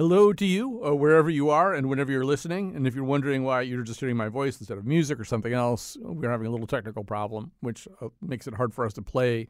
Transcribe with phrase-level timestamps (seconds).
[0.00, 2.74] Hello to you, uh, wherever you are and whenever you're listening.
[2.74, 5.52] And if you're wondering why you're just hearing my voice instead of music or something
[5.52, 9.02] else, we're having a little technical problem, which uh, makes it hard for us to
[9.02, 9.46] play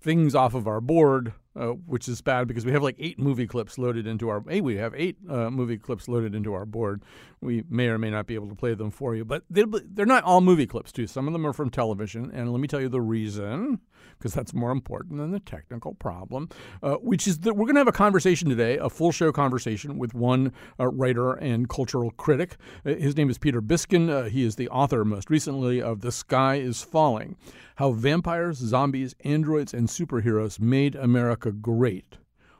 [0.00, 3.46] things off of our board, uh, which is bad because we have like eight movie
[3.46, 4.42] clips loaded into our.
[4.48, 7.02] Hey, we have eight uh, movie clips loaded into our board.
[7.40, 10.24] We may or may not be able to play them for you, but they're not
[10.24, 11.06] all movie clips too.
[11.06, 13.80] Some of them are from television, and let me tell you the reason
[14.18, 16.48] because that's more important than the technical problem,
[16.82, 19.96] uh, which is that we're going to have a conversation today, a full show conversation
[19.96, 22.56] with one uh, writer and cultural critic.
[22.84, 24.28] Uh, his name is Peter Biskind.
[24.28, 27.36] He is the author, most recently, of The Sky is Falling
[27.76, 32.16] How Vampires, Zombies, Androids, and Superheroes Made America A great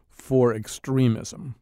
[0.09, 1.55] for Extremism.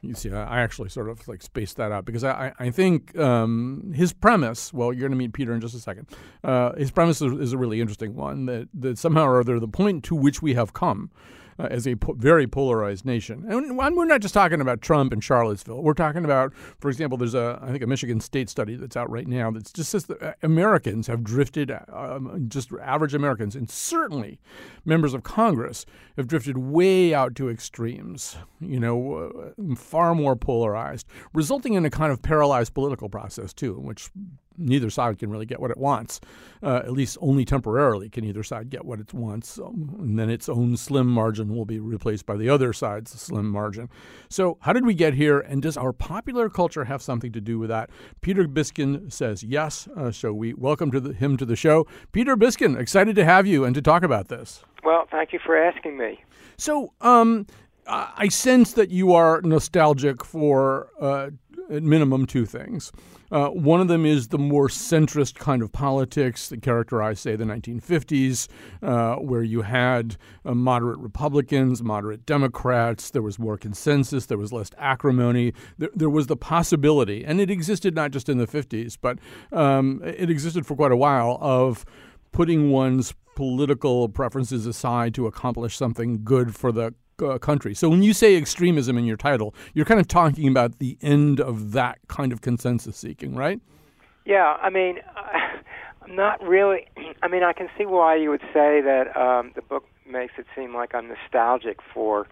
[0.00, 3.92] You see, I actually sort of like spaced that out because I, I think um,
[3.94, 4.72] his premise.
[4.72, 6.08] Well, you're going to meet Peter in just a second.
[6.42, 9.68] Uh, his premise is, is, a really interesting one that that somehow or other the
[9.68, 11.10] point to which we have come
[11.58, 13.44] uh, as a po- very polarized nation.
[13.48, 15.82] And we're not just talking about Trump and Charlottesville.
[15.82, 19.10] We're talking about, for example, there's a I think a Michigan State study that's out
[19.10, 23.70] right now that just says that uh, Americans have drifted, um, just average Americans, and
[23.70, 24.38] certainly
[24.84, 28.36] members of Congress have drifted way out to extremes.
[28.60, 33.76] You know, uh, far more polarized, resulting in a kind of paralyzed political process too,
[33.76, 34.10] in which
[34.56, 36.20] neither side can really get what it wants.
[36.62, 40.30] Uh, at least only temporarily can either side get what it wants, um, and then
[40.30, 43.88] its own slim margin will be replaced by the other side's slim margin.
[44.30, 47.58] So, how did we get here, and does our popular culture have something to do
[47.58, 47.90] with that?
[48.22, 49.88] Peter Biskind says yes.
[49.96, 51.86] Uh, so we welcome to the, him to the show.
[52.12, 54.64] Peter Biskind, excited to have you and to talk about this.
[54.82, 56.22] Well, thank you for asking me.
[56.56, 57.46] So, um,
[57.86, 61.30] I sense that you are nostalgic for, uh,
[61.70, 62.92] at minimum, two things.
[63.34, 67.44] Uh, one of them is the more centrist kind of politics that characterized, say, the
[67.44, 68.46] 1950s,
[68.80, 73.10] uh, where you had uh, moderate Republicans, moderate Democrats.
[73.10, 74.26] There was more consensus.
[74.26, 75.52] There was less acrimony.
[75.76, 79.18] There, there was the possibility, and it existed not just in the 50s, but
[79.50, 81.84] um, it existed for quite a while, of
[82.30, 87.74] putting one's political preferences aside to accomplish something good for the uh, country.
[87.74, 91.40] So when you say extremism in your title, you're kind of talking about the end
[91.40, 93.60] of that kind of consensus seeking, right?
[94.24, 94.98] Yeah, I mean,
[96.02, 96.86] I'm not really.
[97.22, 100.46] I mean, I can see why you would say that um, the book makes it
[100.54, 102.26] seem like I'm nostalgic for,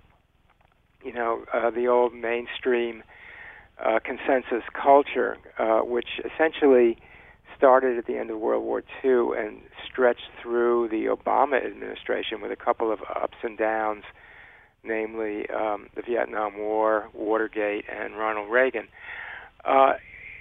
[1.05, 3.03] you know, uh, the old mainstream
[3.83, 6.99] uh, consensus culture, uh, which essentially
[7.57, 12.51] started at the end of World War II and stretched through the Obama administration with
[12.51, 14.05] a couple of ups and downs
[14.85, 18.89] namely um, the Vietnam War, Watergate, and Ronald Reagan.
[19.65, 19.95] Uh,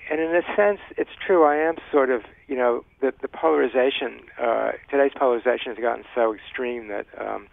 [0.09, 1.43] and in a sense, it's true.
[1.43, 6.33] I am sort of, you know, the, the polarization, uh, today's polarization has gotten so
[6.33, 7.47] extreme that um,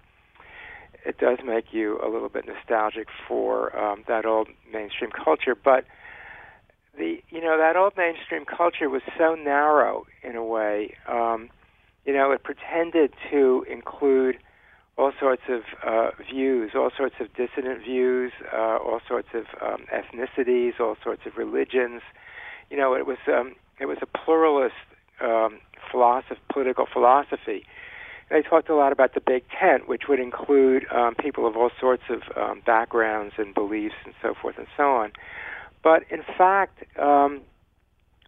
[1.05, 5.55] it does make you a little bit nostalgic for um, that old mainstream culture.
[5.55, 5.85] But
[6.97, 10.95] the, you know, that old mainstream culture was so narrow in a way.
[11.07, 11.51] Um,
[12.05, 14.39] you know, it pretended to include
[14.99, 19.87] all sorts of uh, views, all sorts of dissident views, uh, all sorts of um,
[19.95, 22.03] ethnicities, all sorts of religions.
[22.69, 24.75] You know, it was um, it was a pluralist
[25.21, 25.61] um,
[25.91, 27.65] philosophy, political philosophy.
[28.29, 31.71] They talked a lot about the Big Tent, which would include um, people of all
[31.81, 35.13] sorts of um, backgrounds and beliefs and so forth and so on.
[35.83, 37.41] But in fact, um,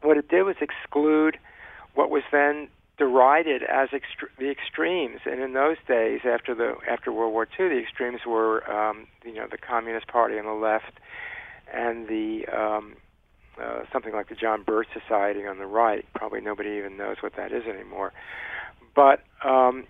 [0.02, 1.36] what it did was exclude
[1.94, 2.68] what was then
[3.00, 5.20] derided as extre- the extremes.
[5.24, 9.34] And in those days, after the after World War II, the extremes were um, you
[9.34, 11.00] know the Communist Party on the left
[11.72, 12.96] and the um,
[13.60, 16.04] uh, something like the John Birch Society on the right.
[16.14, 18.12] Probably nobody even knows what that is anymore.
[18.94, 19.86] But um,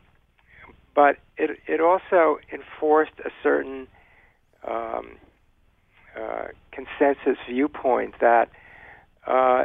[0.95, 3.89] but it it also enforced a certain
[4.65, 5.17] um,
[6.17, 8.51] uh, consensus viewpoint that
[9.27, 9.65] uh,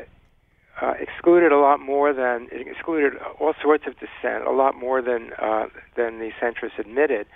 [0.82, 5.02] uh, excluded a lot more than it excluded all sorts of dissent, a lot more
[5.02, 7.28] than uh, than the centrists admitted,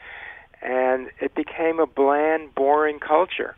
[0.62, 3.56] and it became a bland, boring culture.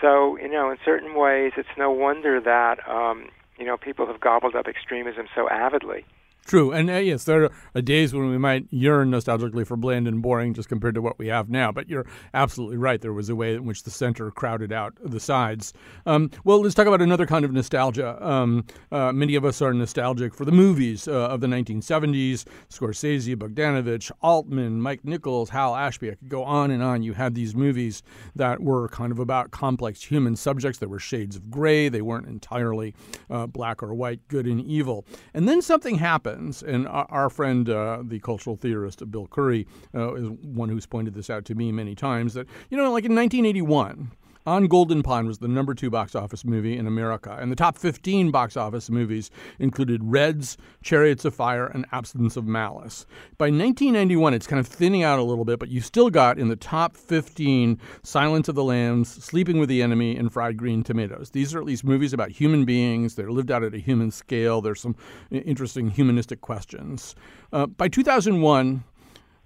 [0.00, 3.28] So you know, in certain ways, it's no wonder that um,
[3.58, 6.04] you know people have gobbled up extremism so avidly.
[6.50, 10.20] True, and uh, yes, there are days when we might yearn nostalgically for bland and
[10.20, 11.70] boring, just compared to what we have now.
[11.70, 13.00] But you're absolutely right.
[13.00, 15.72] There was a way in which the center crowded out the sides.
[16.06, 18.18] Um, well, let's talk about another kind of nostalgia.
[18.20, 23.36] Um, uh, many of us are nostalgic for the movies uh, of the 1970s: Scorsese,
[23.36, 26.10] Bogdanovich, Altman, Mike Nichols, Hal Ashby.
[26.10, 27.04] I could go on and on.
[27.04, 28.02] You had these movies
[28.34, 30.80] that were kind of about complex human subjects.
[30.80, 31.88] There were shades of gray.
[31.88, 32.96] They weren't entirely
[33.30, 35.06] uh, black or white, good and evil.
[35.32, 36.62] And then something happened happens.
[36.62, 41.14] And our, our friend, uh, the cultural theorist Bill Curry, uh, is one who's pointed
[41.14, 44.10] this out to me many times that, you know, like in 1981,
[44.46, 47.76] on Golden Pond was the number two box office movie in America, and the top
[47.76, 53.06] 15 box office movies included Reds, Chariots of Fire, and Absence of Malice.
[53.38, 56.48] By 1991, it's kind of thinning out a little bit, but you still got in
[56.48, 61.30] the top 15 Silence of the Lambs, Sleeping with the Enemy, and Fried Green Tomatoes.
[61.30, 63.14] These are at least movies about human beings.
[63.14, 64.60] They're lived out at a human scale.
[64.60, 64.96] There's some
[65.30, 67.14] interesting humanistic questions.
[67.52, 68.84] Uh, by 2001,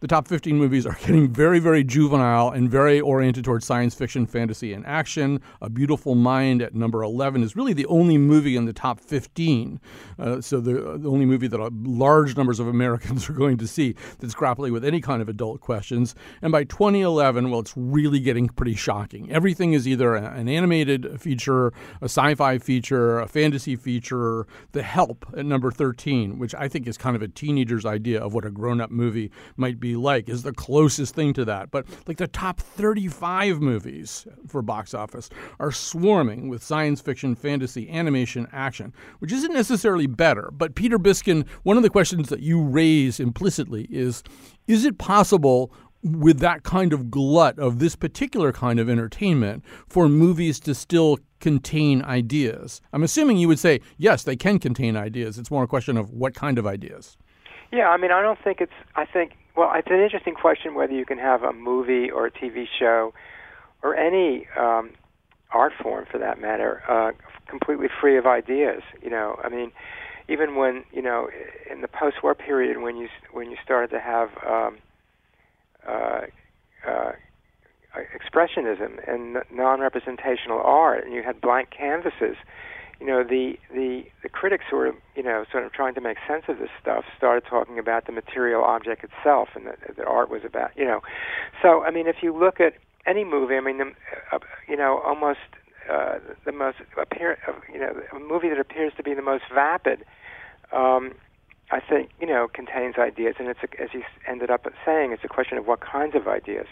[0.04, 4.26] the top 15 movies are getting very, very juvenile and very oriented towards science fiction,
[4.26, 5.40] fantasy, and action.
[5.62, 9.80] A Beautiful Mind at number 11 is really the only movie in the top 15.
[10.18, 13.94] Uh, so the, the only movie that large numbers of Americans are going to see
[14.18, 16.14] that's grappling with any kind of adult questions.
[16.42, 19.32] And by 2011, well, it's really getting pretty shocking.
[19.32, 21.68] Everything is either an animated feature,
[22.02, 24.46] a sci-fi feature, a fantasy feature.
[24.72, 28.34] The Help at number 13, which I think is kind of a teenager's idea of
[28.34, 31.70] what a grown-up movie might be like is the closest thing to that.
[31.70, 37.90] But like the top 35 movies for box office are swarming with science fiction, fantasy,
[37.90, 40.50] animation, action, which isn't necessarily better.
[40.52, 44.22] But Peter Biskind, one of the questions that you raise implicitly is
[44.66, 50.08] is it possible with that kind of glut of this particular kind of entertainment for
[50.08, 52.80] movies to still contain ideas?
[52.92, 55.38] I'm assuming you would say, yes, they can contain ideas.
[55.38, 57.16] It's more a question of what kind of ideas.
[57.72, 58.72] Yeah, I mean, I don't think it's.
[58.94, 62.30] I think well, it's an interesting question whether you can have a movie or a
[62.30, 63.12] TV show
[63.82, 64.90] or any um,
[65.52, 67.12] art form, for that matter, uh,
[67.48, 68.82] completely free of ideas.
[69.02, 69.70] You know, I mean,
[70.28, 71.28] even when you know,
[71.70, 74.78] in the post-war period, when you when you started to have um,
[75.86, 76.22] uh,
[76.86, 77.12] uh,
[77.94, 82.36] expressionism and non-representational art, and you had blank canvases
[83.00, 86.18] you know the the the critics who were you know sort of trying to make
[86.28, 90.30] sense of this stuff started talking about the material object itself and that, that art
[90.30, 91.00] was about you know.
[91.62, 92.74] So i mean if you look at
[93.06, 93.92] any movie i mean the,
[94.32, 94.38] uh,
[94.68, 95.40] you know almost
[95.90, 99.44] uh, the most appear uh, you know a movie that appears to be the most
[99.52, 100.04] vapid
[100.72, 101.12] um
[101.70, 103.36] i think you know contains ideas.
[103.38, 106.26] And it's a, as you ended up saying it's a question of what kinds of
[106.28, 106.66] ideas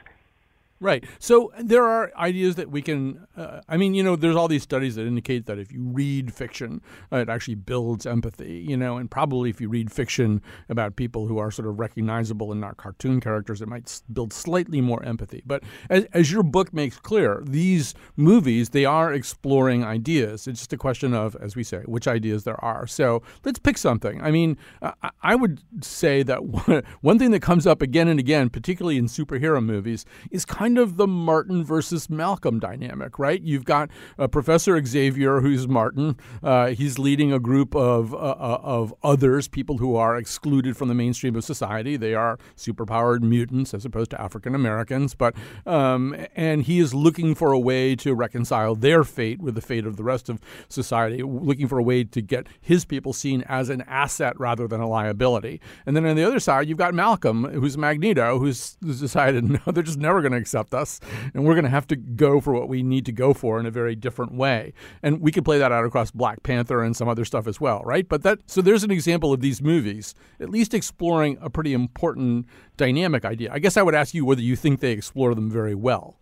[0.82, 1.04] Right.
[1.20, 3.24] So there are ideas that we can.
[3.36, 6.34] Uh, I mean, you know, there's all these studies that indicate that if you read
[6.34, 6.82] fiction,
[7.12, 8.64] uh, it actually builds empathy.
[8.68, 12.50] You know, and probably if you read fiction about people who are sort of recognizable
[12.50, 15.40] and not cartoon characters, it might build slightly more empathy.
[15.46, 20.48] But as, as your book makes clear, these movies they are exploring ideas.
[20.48, 22.88] It's just a question of, as we say, which ideas there are.
[22.88, 24.20] So let's pick something.
[24.20, 28.18] I mean, I, I would say that one, one thing that comes up again and
[28.18, 33.42] again, particularly in superhero movies, is kind kind of the Martin versus Malcolm dynamic, right?
[33.42, 36.16] You've got uh, Professor Xavier, who's Martin.
[36.42, 40.88] Uh, he's leading a group of uh, uh, of others, people who are excluded from
[40.88, 41.98] the mainstream of society.
[41.98, 45.34] They are superpowered mutants as opposed to African Americans, but
[45.66, 49.84] um, and he is looking for a way to reconcile their fate with the fate
[49.84, 50.40] of the rest of
[50.70, 54.80] society, looking for a way to get his people seen as an asset rather than
[54.80, 55.60] a liability.
[55.84, 59.72] And then on the other side, you've got Malcolm, who's Magneto, who's, who's decided no,
[59.72, 61.00] they're just never going to accept us,
[61.34, 63.66] and we're going to have to go for what we need to go for in
[63.66, 64.72] a very different way.
[65.02, 67.82] And we could play that out across Black Panther and some other stuff as well,
[67.84, 68.08] right?
[68.08, 72.46] But that so there's an example of these movies at least exploring a pretty important
[72.76, 73.50] dynamic idea.
[73.52, 76.16] I guess I would ask you whether you think they explore them very well.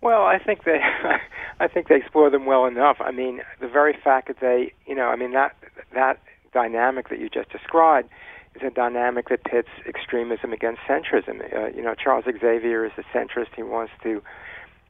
[0.00, 0.80] Well, I think they,
[1.60, 2.98] I think they explore them well enough.
[3.00, 5.56] I mean, the very fact that they, you know, I mean that
[5.94, 6.20] that
[6.52, 8.08] dynamic that you just described
[8.60, 11.40] is a dynamic that pits extremism against centrism.
[11.54, 13.54] Uh, you know, Charles Xavier is a centrist.
[13.56, 14.22] He wants to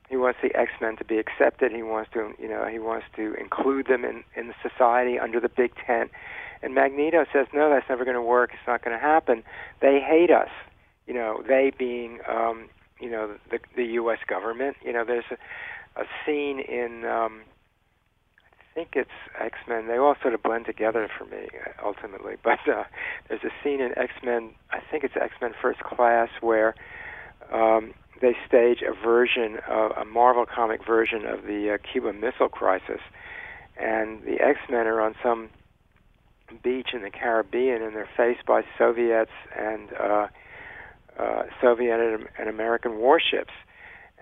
[0.09, 1.71] he wants the X Men to be accepted.
[1.73, 5.49] He wants to you know he wants to include them in in society under the
[5.49, 6.11] big tent.
[6.61, 8.51] And Magneto says, no, that's never going to work.
[8.53, 9.45] It's not going to happen.
[9.81, 10.49] They hate us.
[11.07, 12.69] You know, they being um,
[13.01, 14.19] you know the the U.S.
[14.27, 14.77] government.
[14.83, 17.43] You know, there's a, a scene in um,
[18.79, 19.89] think it's X Men.
[19.89, 22.37] They all sort of blend together for me uh, ultimately.
[22.45, 22.85] But uh,
[23.29, 24.51] there's a scene in X Men.
[24.71, 26.75] I think it's X Men First Class where
[27.53, 32.49] um, they stage a version of a Marvel comic version of the uh, Cuban Missile
[32.49, 33.01] Crisis,
[33.79, 35.51] and the X Men are on some
[36.63, 40.27] beach in the Caribbean, and they're faced by Soviets and uh,
[41.19, 42.01] uh, Soviet
[42.39, 43.53] and American warships,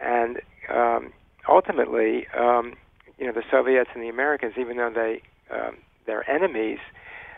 [0.03, 1.13] and um,
[1.49, 2.73] ultimately, um,
[3.19, 6.79] you know, the Soviets and the Americans, even though they um, they're enemies,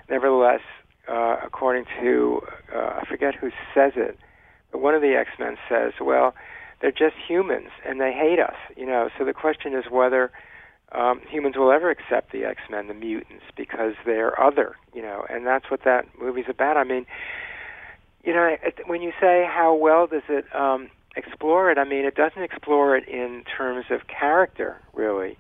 [0.09, 0.61] nevertheless,
[1.09, 2.41] uh, according to
[2.75, 4.19] uh, I forget who says it,
[4.73, 6.35] but one of the X Men says, "Well,
[6.81, 10.31] they're just humans and they hate us." You know, so the question is whether
[10.93, 14.77] um, humans will ever accept the X Men, the mutants, because they're other.
[14.95, 16.77] You know, and that's what that movie's about.
[16.77, 17.07] I mean,
[18.25, 18.57] you know,
[18.87, 22.97] when you say how well does it um, explore it, I mean, it doesn't explore
[22.97, 25.39] it in terms of character, really,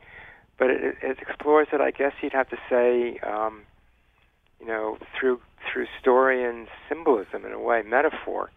[0.58, 1.80] but it, it explores it.
[1.80, 3.62] I guess you'd have to say, um,
[4.60, 5.40] you know, through
[5.72, 8.50] through story and symbolism in a way, metaphor.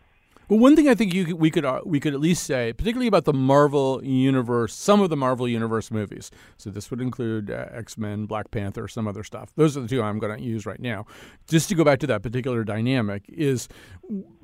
[0.51, 3.07] Well, one thing I think you, we could uh, we could at least say, particularly
[3.07, 6.29] about the Marvel universe, some of the Marvel universe movies.
[6.57, 9.53] So this would include uh, X Men, Black Panther, some other stuff.
[9.55, 11.05] Those are the two I'm going to use right now.
[11.47, 13.69] Just to go back to that particular dynamic, is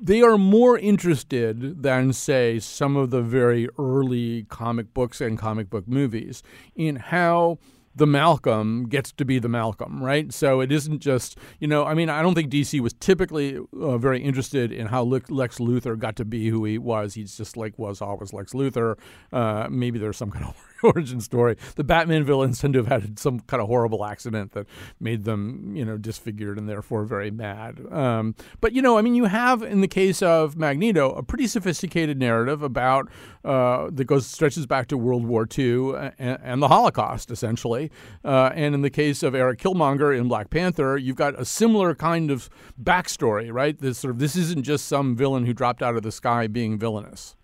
[0.00, 5.68] they are more interested than say some of the very early comic books and comic
[5.68, 6.42] book movies
[6.74, 7.58] in how
[7.98, 10.32] the Malcolm gets to be the Malcolm, right?
[10.32, 13.98] So it isn't just, you know, I mean, I don't think DC was typically uh,
[13.98, 17.14] very interested in how Lex Luthor got to be who he was.
[17.14, 18.96] He's just like was always Lex Luthor.
[19.32, 21.56] Uh, maybe there's some kind of origin story.
[21.76, 24.66] The Batman villains tend to have had some kind of horrible accident that
[25.00, 27.80] made them, you know, disfigured and therefore very mad.
[27.90, 31.46] Um, but you know, I mean, you have in the case of Magneto a pretty
[31.46, 33.08] sophisticated narrative about
[33.44, 37.90] uh, that goes stretches back to World War II and, and the Holocaust, essentially.
[38.24, 41.94] Uh, and in the case of Eric Killmonger in Black Panther, you've got a similar
[41.94, 42.50] kind of
[42.82, 43.78] backstory, right?
[43.78, 46.78] This sort of this isn't just some villain who dropped out of the sky being
[46.78, 47.36] villainous.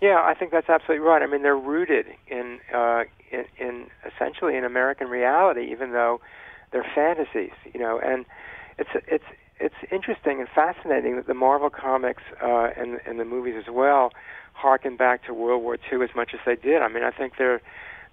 [0.00, 1.22] Yeah, I think that's absolutely right.
[1.22, 6.20] I mean, they're rooted in uh, in, in essentially in American reality, even though
[6.70, 7.56] they're fantasies.
[7.72, 8.26] You know, and
[8.78, 9.24] it's it's
[9.58, 14.10] it's interesting and fascinating that the Marvel comics uh, and and the movies as well
[14.52, 16.82] harken back to World War II as much as they did.
[16.82, 17.60] I mean, I think there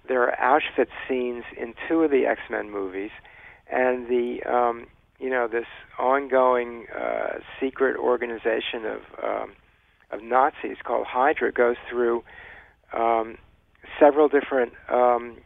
[0.07, 3.11] there are Auschwitz scenes in two of the X Men movies,
[3.69, 4.87] and the um,
[5.19, 5.67] you know this
[5.99, 9.53] ongoing uh, secret organization of um,
[10.13, 12.23] of Nazis called Hydra goes through
[12.93, 13.37] um,
[13.99, 15.37] several different um,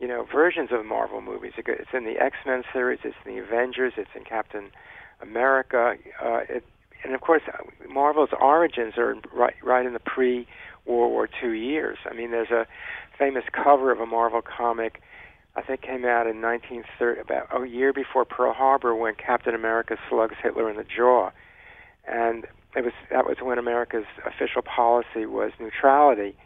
[0.00, 1.52] you know versions of Marvel movies.
[1.56, 4.70] It's in the X Men series, it's in the Avengers, it's in Captain
[5.20, 6.64] America, uh, it,
[7.04, 7.42] and of course
[7.88, 10.46] Marvel's origins are right right in the pre
[10.86, 11.98] World War II years.
[12.10, 12.66] I mean, there's a
[13.18, 15.02] famous cover of a Marvel comic.
[15.56, 19.96] I think came out in 1930, about a year before Pearl Harbor, when Captain America
[20.08, 21.30] slugs Hitler in the jaw,
[22.06, 26.36] and it was that was when America's official policy was neutrality,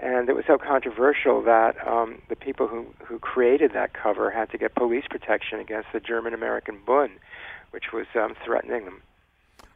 [0.00, 4.50] and it was so controversial that um, the people who who created that cover had
[4.50, 7.12] to get police protection against the German American Bund,
[7.70, 9.02] which was um, threatening them.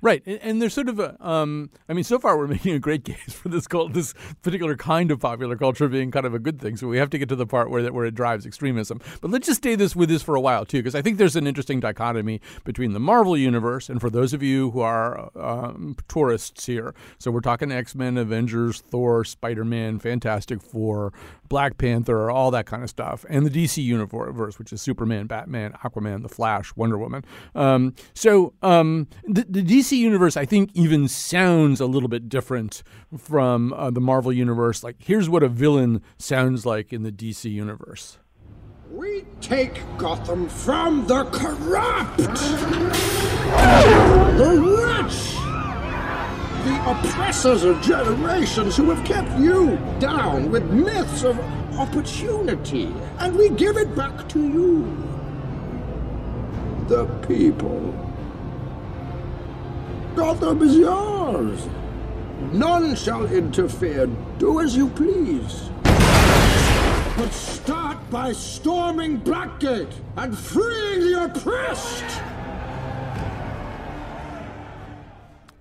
[0.05, 3.07] Right, and, there's sort of a, um, I mean, so far we're making a great
[3.07, 6.61] case for this cult, this particular kind of popular culture being kind of a good
[6.61, 6.77] thing.
[6.77, 9.01] So we have to get to the part where that where it drives extremism.
[9.23, 11.37] But let's just stay this with this for a while too, because I think there's
[11.37, 15.97] an interesting dichotomy between the Marvel universe and for those of you who are um,
[16.07, 16.95] tourists here.
[17.19, 21.15] So we're talking X Men, Avengers, Thor, Spider Man, Fantastic Four,
[21.49, 25.73] Black Panther, all that kind of stuff, and the DC universe, which is Superman, Batman,
[25.85, 27.25] Aquaman, The Flash, Wonder Woman.
[27.55, 32.83] Um, so um, the, the DC universe, I think, even sounds a little bit different
[33.17, 34.83] from uh, the Marvel universe.
[34.83, 38.19] Like, here's what a villain sounds like in the DC universe.
[38.91, 42.19] We take Gotham from the corrupt,
[44.39, 44.61] the
[45.03, 45.34] rich,
[46.65, 51.39] the oppressors of generations who have kept you down with myths of
[51.79, 54.85] opportunity, and we give it back to you,
[56.89, 57.93] the people.
[60.17, 61.69] Gotham is yours.
[62.53, 64.07] None shall interfere.
[64.39, 65.71] Do as you please.
[67.17, 72.34] But start by storming Blackgate and freeing the oppressed!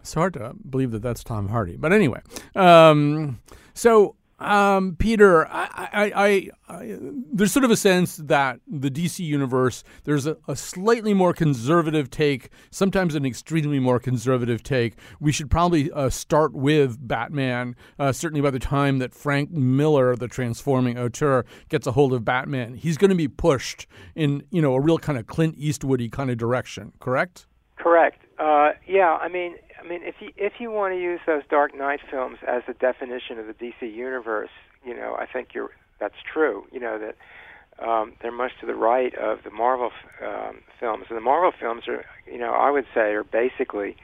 [0.04, 1.78] It's hard to believe that that's Tom Hardy.
[1.78, 2.20] But anyway,
[2.56, 3.40] um,
[3.74, 6.98] so um, Peter, I, I, I,
[7.32, 12.10] there's sort of a sense that the DC universe, there's a, a, slightly more conservative
[12.10, 14.96] take, sometimes an extremely more conservative take.
[15.22, 17.78] We should probably uh, start with Batman.
[17.98, 22.26] Uh, certainly, by the time that Frank Miller, the transforming auteur, gets a hold of
[22.26, 26.12] Batman, he's going to be pushed in, you know, a real kind of Clint Eastwoody
[26.12, 26.92] kind of direction.
[27.00, 27.48] Correct?
[27.78, 28.26] Correct.
[28.40, 31.76] Uh, yeah, I mean, I mean, if you if you want to use those Dark
[31.76, 34.50] Knight films as the definition of the DC universe,
[34.86, 36.66] you know, I think you're that's true.
[36.72, 39.92] You know that um, they're much to the right of the Marvel
[40.26, 43.98] um, films, and the Marvel films are, you know, I would say are basically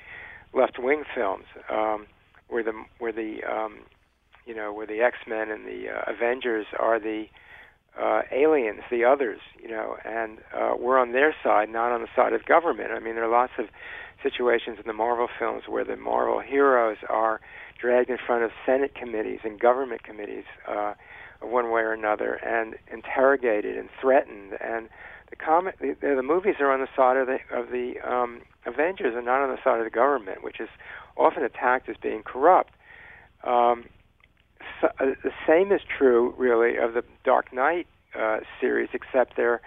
[0.54, 2.08] left-wing films, um,
[2.50, 3.80] where the where the um,
[4.46, 7.26] you know where the X-Men and the uh, Avengers are the
[8.00, 12.08] uh, aliens, the others, you know, and uh, we're on their side, not on the
[12.16, 12.92] side of government.
[12.92, 13.66] I mean, there are lots of
[14.22, 17.42] situations in the Marvel films where the Marvel heroes are
[17.80, 20.46] dragged in front of Senate committees and government committees.
[20.68, 20.94] Uh,
[21.42, 24.90] one way or another and interrogated and threatened and
[25.30, 29.14] the comic the, the movies are on the side of the of the um, Avengers
[29.16, 30.70] and not on the side of the government, which is
[31.18, 32.74] often attacked as being corrupt.
[33.44, 33.86] Um,
[34.82, 37.88] so, uh, the same is true, really, of the Dark Knight
[38.20, 39.62] uh, series, except there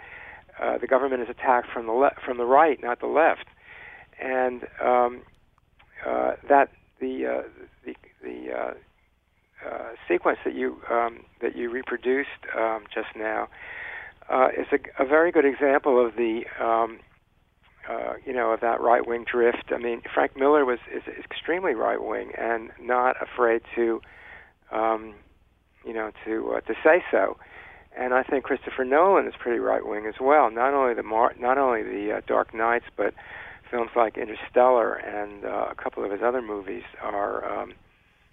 [0.61, 3.47] uh, the government is attacked from the le- from the right, not the left,
[4.23, 5.23] and um,
[6.07, 6.69] uh, that
[7.01, 7.43] the uh,
[7.85, 8.75] the the uh,
[9.69, 13.49] uh, sequence that you um, that you reproduced um, just now
[14.29, 16.99] uh, is a, a, very good example of the um,
[17.89, 19.71] uh, you know of that right wing drift.
[19.75, 24.01] I mean, Frank Miller was is extremely right wing and not afraid to
[24.73, 25.15] um,
[25.85, 27.37] you know to uh, to say so.
[27.95, 30.51] And I think Christopher Nolan is pretty right wing as well.
[30.51, 33.13] Not only the Mar- not only the uh, Dark Knights, but
[33.73, 37.73] films like Interstellar and uh, a couple of his other movies are um,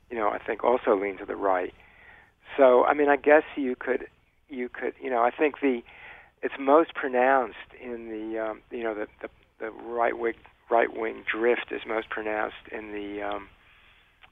[0.09, 1.73] you know, I think also lean to the right.
[2.57, 4.05] So, I mean, I guess you could,
[4.49, 5.81] you could, you know, I think the,
[6.41, 9.29] it's most pronounced in the, um, you know, the the,
[9.59, 10.33] the right wing
[10.71, 13.47] right wing drift is most pronounced in the um,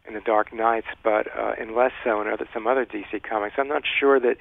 [0.07, 3.55] in the Dark Knights, but uh, and less so in other some other DC comics.
[3.57, 4.37] I'm not sure that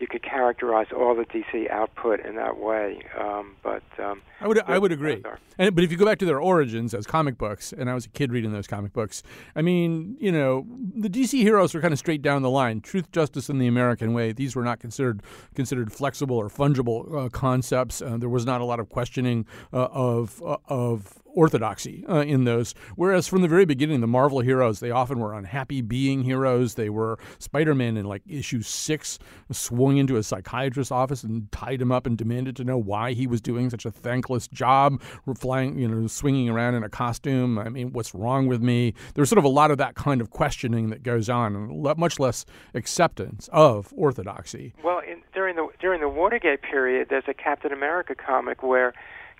[0.00, 3.02] you could characterize all the DC output in that way.
[3.18, 5.22] Um, but um, I would I would agree.
[5.58, 8.06] And, but if you go back to their origins as comic books, and I was
[8.06, 9.22] a kid reading those comic books,
[9.54, 12.80] I mean, you know, the DC heroes were kind of straight down the line.
[12.80, 14.32] Truth, justice, and the American way.
[14.32, 15.22] These were not considered
[15.54, 18.00] considered flexible or fungible uh, concepts.
[18.00, 22.44] Uh, there was not a lot of questioning uh, of uh, of orthodoxy uh, in
[22.44, 22.74] those.
[22.96, 26.74] Whereas from the very beginning, the Marvel heroes, they often were unhappy being heroes.
[26.74, 29.18] They were Spider Man in like issue six,
[29.50, 33.26] swung into a psychiatrist's office and tied him up and demanded to know why he
[33.26, 35.00] was doing such a thankless job,
[35.36, 37.58] flying, you know, swinging around in a costume.
[37.58, 38.94] I mean, what's wrong with me?
[39.14, 42.18] There's sort of a lot of that kind of questioning that goes on, and much
[42.18, 44.74] less acceptance of orthodoxy.
[44.82, 48.92] Well, in, during the during the Watergate period, there's a Captain America comic where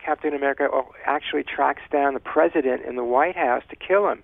[0.05, 0.69] Captain America
[1.05, 4.23] actually tracks down the president in the White House to kill him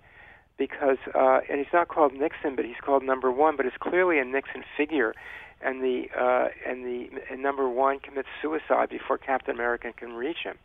[0.59, 4.19] because uh, and he's not called Nixon, but he's called Number One, but it's clearly
[4.19, 5.15] a Nixon figure,
[5.61, 10.39] and the uh, and the and Number One commits suicide before Captain America can reach
[10.45, 10.57] him.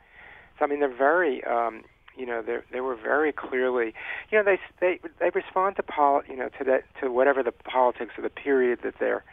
[0.57, 1.83] So I mean, they're very um,
[2.15, 3.93] you know they they were very clearly
[4.31, 7.51] you know they they they respond to pol you know to that to whatever the
[7.51, 9.23] politics of the period that they're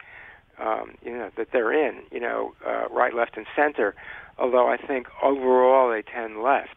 [0.61, 3.95] um, you know that they're in you know uh, right left and center
[4.37, 6.75] although I think overall they tend left.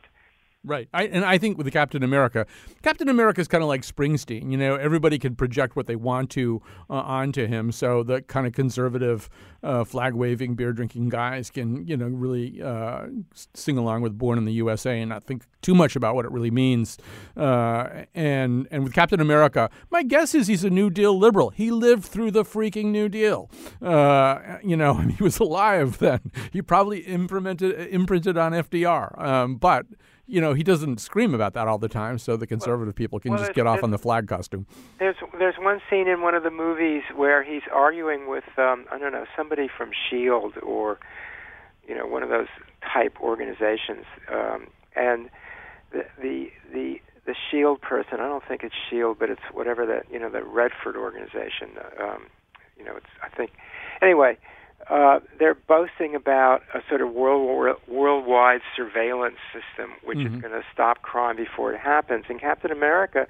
[0.65, 0.89] Right.
[0.95, 2.47] I, and I think with Captain America,
[2.83, 4.53] Captain America is kind of like Springsteen.
[4.53, 7.73] You know, everybody can project what they want to uh, onto him.
[7.73, 9.29] So the kind of conservative,
[9.65, 13.07] uh, flag waving, beer drinking guys can, you know, really uh,
[13.55, 16.31] sing along with Born in the USA and not think too much about what it
[16.31, 16.97] really means.
[17.37, 21.51] Uh, and and with Captain America, my guess is he's a New Deal liberal.
[21.51, 23.51] He lived through the freaking New Deal.
[23.81, 26.21] Uh, you know, he was alive then.
[26.53, 29.21] He probably imprinted imprinted on FDR.
[29.21, 29.87] Um, but
[30.33, 33.33] you know, he doesn't scream about that all the time, so the conservative people can
[33.33, 34.67] well, just get off on the flag costume.
[34.99, 38.99] There's there's one scene in one of the movies where he's arguing with um, I
[38.99, 40.99] don't know somebody from Shield or
[41.87, 42.47] you know one of those
[42.83, 45.29] type organizations, um, and
[45.93, 50.07] the the the the Shield person I don't think it's Shield, but it's whatever that
[50.11, 51.77] you know the Redford organization.
[52.01, 52.23] Um,
[52.79, 53.51] you know, it's I think
[54.01, 54.39] anyway
[54.89, 60.35] uh, they're boasting about a sort of world, worldwide surveillance system which mm-hmm.
[60.35, 62.25] is going to stop crime before it happens.
[62.29, 63.27] And Captain America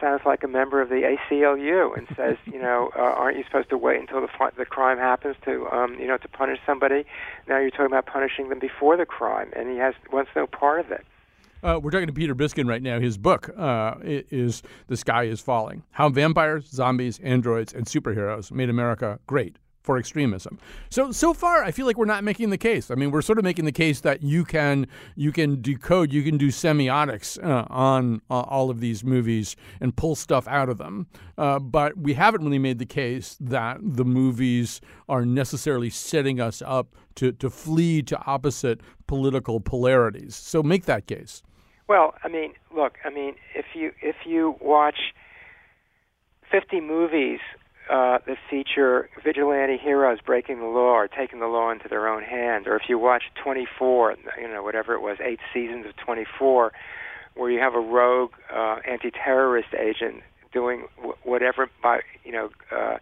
[0.00, 3.70] sounds like a member of the ACLU and says, you know, uh, aren't you supposed
[3.70, 7.04] to wait until the the crime happens to, um, you know, to punish somebody?
[7.48, 10.80] Now you're talking about punishing them before the crime, and he has wants no part
[10.80, 11.04] of it.
[11.60, 13.00] Uh, we're talking to Peter Biskind right now.
[13.00, 18.70] His book uh, is "The Sky Is Falling: How Vampires, Zombies, Androids, and Superheroes Made
[18.70, 19.58] America Great."
[19.88, 20.58] For extremism.
[20.90, 22.90] So so far, I feel like we're not making the case.
[22.90, 26.22] I mean, we're sort of making the case that you can you can decode, you
[26.22, 30.76] can do semiotics uh, on uh, all of these movies and pull stuff out of
[30.76, 31.06] them.
[31.38, 36.62] Uh, but we haven't really made the case that the movies are necessarily setting us
[36.66, 40.36] up to to flee to opposite political polarities.
[40.36, 41.42] So make that case.
[41.88, 45.14] Well, I mean, look, I mean, if you if you watch
[46.50, 47.40] 50 movies
[47.90, 52.22] uh, that feature vigilante heroes breaking the law or taking the law into their own
[52.22, 56.72] hands, or if you watch 24, you know whatever it was, eight seasons of 24,
[57.34, 60.22] where you have a rogue uh, anti-terrorist agent
[60.52, 62.98] doing w- whatever by you know uh,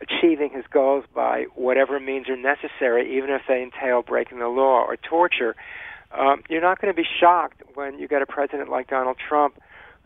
[0.00, 4.84] achieving his goals by whatever means are necessary, even if they entail breaking the law
[4.84, 5.54] or torture.
[6.16, 9.58] Um, you're not going to be shocked when you get a president like Donald Trump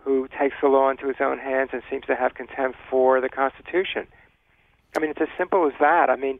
[0.04, 3.28] who takes the law into his own hands and seems to have contempt for the
[3.28, 4.06] Constitution.
[4.96, 6.10] I mean, it's as simple as that.
[6.10, 6.38] I mean,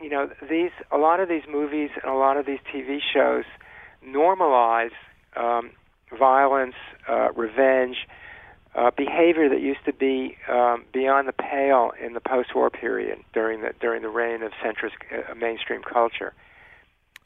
[0.00, 3.44] you know, these a lot of these movies and a lot of these TV shows
[4.04, 4.90] normalize
[5.36, 5.70] um,
[6.18, 6.74] violence,
[7.08, 7.96] uh, revenge,
[8.74, 13.62] uh, behavior that used to be um, beyond the pale in the post-war period during
[13.62, 16.34] the during the reign of centrist uh, mainstream culture.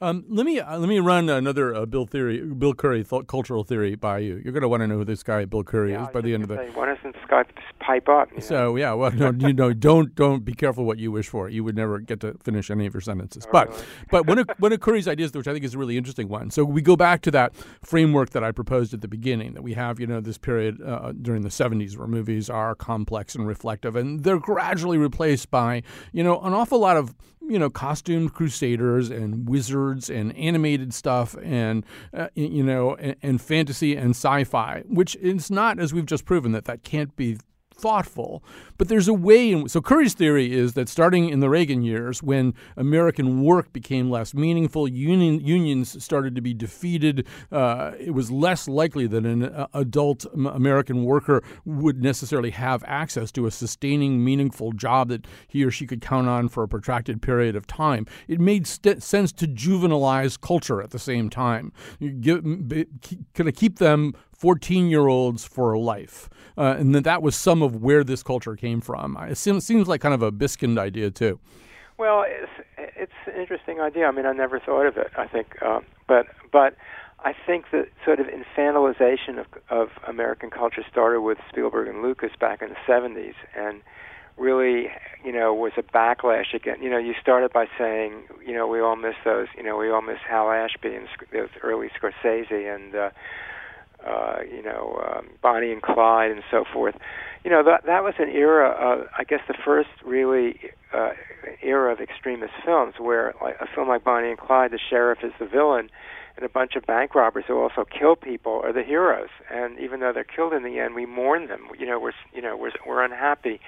[0.03, 3.65] Um, let me uh, let me run another uh, Bill theory, Bill Curry th- cultural
[3.65, 4.41] theory by you.
[4.43, 6.33] You're going to want to know who this guy Bill Curry yeah, is by the
[6.33, 6.57] end of the.
[6.57, 7.49] Say, why doesn't Scott
[7.81, 8.31] pipe up?
[8.39, 11.51] So yeah, well, no, you know, don't don't be careful what you wish for.
[11.51, 13.45] You would never get to finish any of your sentences.
[13.47, 13.85] Oh, but really?
[14.11, 16.51] but one of one of Curry's ideas, which I think is a really interesting one.
[16.51, 19.53] So we go back to that framework that I proposed at the beginning.
[19.53, 23.35] That we have, you know, this period uh, during the '70s where movies are complex
[23.35, 27.15] and reflective, and they're gradually replaced by, you know, an awful lot of
[27.51, 31.85] you know costumed crusaders and wizards and animated stuff and
[32.15, 36.53] uh, you know and, and fantasy and sci-fi which is not as we've just proven
[36.53, 37.37] that that can't be
[37.81, 38.43] thoughtful.
[38.79, 42.23] But there's a way in so Curry's theory is that starting in the Reagan years,
[42.23, 47.27] when American work became less meaningful, union, unions started to be defeated.
[47.51, 53.33] Uh, it was less likely that an uh, adult American worker would necessarily have access
[53.33, 57.23] to a sustaining, meaningful job that he or she could count on for a protracted
[57.23, 58.07] period of time.
[58.29, 61.73] It made st- sense to juvenilize culture at the same time.
[61.99, 62.43] You give,
[63.35, 66.31] kind of keep them 14 year olds for life.
[66.61, 69.17] Uh, and that that was some of where this culture came from.
[69.17, 71.41] It seems, seems like kind of a Biskind idea, too.
[71.97, 74.07] Well, it's, it's an interesting idea.
[74.07, 75.63] I mean, I never thought of it, I think.
[75.63, 76.77] Um, but, but
[77.25, 82.33] I think that sort of infantilization of, of American culture started with Spielberg and Lucas
[82.39, 83.37] back in the 70s.
[83.57, 83.81] And
[84.37, 84.89] really,
[85.25, 86.83] you know, was a backlash again.
[86.83, 89.91] You know, you started by saying, you know, we all miss those, you know, we
[89.91, 93.11] all miss Hal Ashby and those early Scorsese and, uh,
[94.07, 96.95] uh, you know, um, Bonnie and Clyde and so forth.
[97.45, 100.61] You know, that that was an era of, I guess, the first really
[100.93, 101.11] uh,
[101.63, 105.33] era of extremist films, where like a film like Bonnie and Clyde, the sheriff is
[105.39, 105.91] the villain,
[106.37, 109.31] and a bunch of bank robbers who also kill people are the heroes.
[109.51, 111.69] And even though they're killed in the end, we mourn them.
[111.79, 113.61] You know, we're you know we're we're unhappy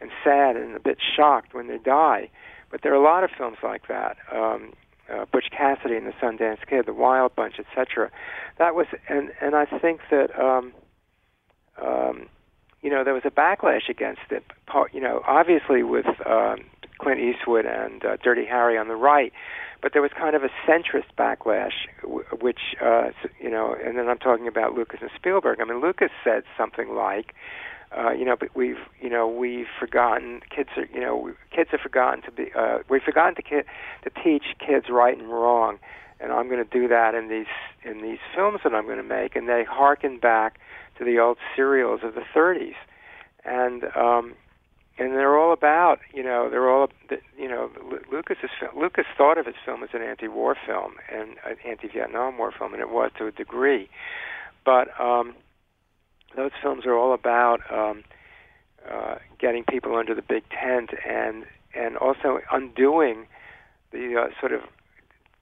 [0.00, 2.30] and sad and a bit shocked when they die.
[2.70, 4.16] But there are a lot of films like that.
[4.32, 4.72] Um,
[5.12, 8.10] uh, Butch Cassidy and the Sundance Kid, The Wild Bunch, etc.
[8.58, 10.72] That was, and and I think that, um,
[11.82, 12.28] um,
[12.82, 14.44] you know, there was a backlash against it.
[14.92, 16.58] You know, obviously with um,
[16.98, 19.32] Clint Eastwood and uh, Dirty Harry on the right,
[19.80, 21.86] but there was kind of a centrist backlash,
[22.40, 25.60] which uh, you know, and then I'm talking about Lucas and Spielberg.
[25.60, 27.34] I mean, Lucas said something like
[27.96, 30.40] uh, you know, but we've, you know, we've forgotten.
[30.54, 32.50] Kids are, you know, kids have forgotten to be.
[32.54, 33.62] Uh, we've forgotten to ki-
[34.04, 35.78] to teach kids right and wrong,
[36.20, 37.46] and I'm going to do that in these
[37.84, 39.36] in these films that I'm going to make.
[39.36, 40.60] And they harken back
[40.98, 42.74] to the old serials of the 30s,
[43.44, 44.34] and um,
[44.98, 46.90] and they're all about, you know, they're all,
[47.38, 47.70] you know,
[48.12, 52.52] Lucas is Lucas thought of his film as an anti-war film and an anti-Vietnam War
[52.52, 53.88] film, and it was to a degree,
[54.64, 54.88] but.
[55.00, 55.34] um
[56.38, 58.04] those films are all about um,
[58.88, 63.26] uh, getting people under the big tent and and also undoing
[63.90, 64.60] the uh, sort of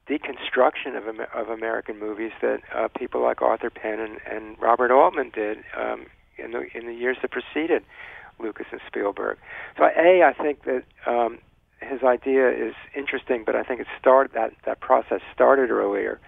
[0.08, 1.04] deconstruction of
[1.34, 6.06] of American movies that uh, people like Arthur Penn and, and Robert Altman did um,
[6.38, 7.84] in the in the years that preceded
[8.38, 9.36] Lucas and Spielberg.
[9.76, 11.38] So a I think that um,
[11.80, 16.18] his idea is interesting, but I think it started that that process started earlier.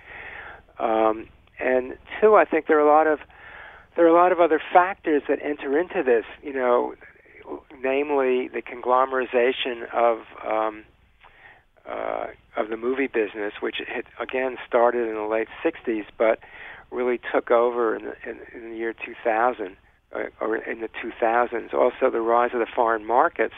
[0.78, 1.28] Um,
[1.58, 3.18] and two, I think there are a lot of
[3.98, 6.94] there are a lot of other factors that enter into this, you know,
[7.82, 10.84] namely the conglomerization of um,
[11.84, 16.38] uh, of the movie business, which had, again started in the late '60s, but
[16.92, 19.76] really took over in the, in, in the year 2000
[20.14, 21.74] uh, or in the 2000s.
[21.74, 23.54] Also, the rise of the foreign markets,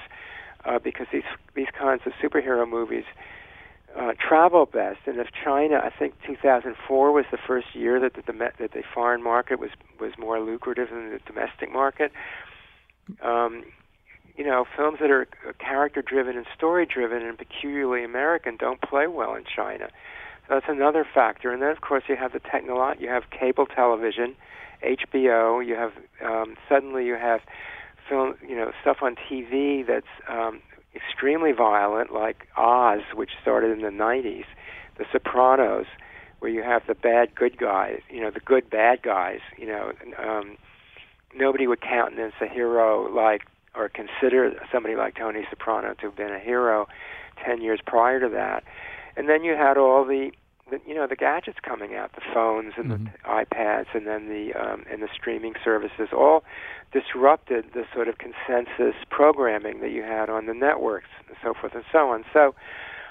[0.64, 1.22] uh, because these
[1.55, 3.05] these kinds of superhero movies
[3.98, 5.00] uh, travel best.
[5.07, 8.22] And if China, I think 2004 was the first year that the
[8.59, 12.12] that the foreign market was was more lucrative than the domestic market.
[13.22, 13.64] Um,
[14.37, 15.26] you know, films that are
[15.59, 19.88] character driven and story driven and peculiarly American don't play well in China.
[20.48, 21.53] That's another factor.
[21.53, 24.35] And then, of course, you have the technolo- you have cable television,
[24.83, 25.64] HBO.
[25.64, 25.92] You have
[26.24, 27.40] um, suddenly you have
[28.09, 30.61] film, you know, stuff on TV that's um,
[30.94, 34.44] extremely violent, like Oz, which started in the '90s,
[34.98, 35.87] The Sopranos,
[36.40, 39.40] where you have the bad good guys, you know, the good bad guys.
[39.57, 40.57] You know, um,
[41.35, 43.42] nobody would countenance a hero like
[43.74, 46.88] or consider somebody like Tony Soprano to have been a hero
[47.44, 48.64] ten years prior to that.
[49.16, 50.33] And then you had all the
[50.70, 53.04] the, you know the gadgets coming out, the phones and mm-hmm.
[53.04, 56.44] the iPads, and then the um, and the streaming services, all
[56.92, 61.74] disrupted the sort of consensus programming that you had on the networks, and so forth
[61.74, 62.24] and so on.
[62.33, 62.54] So,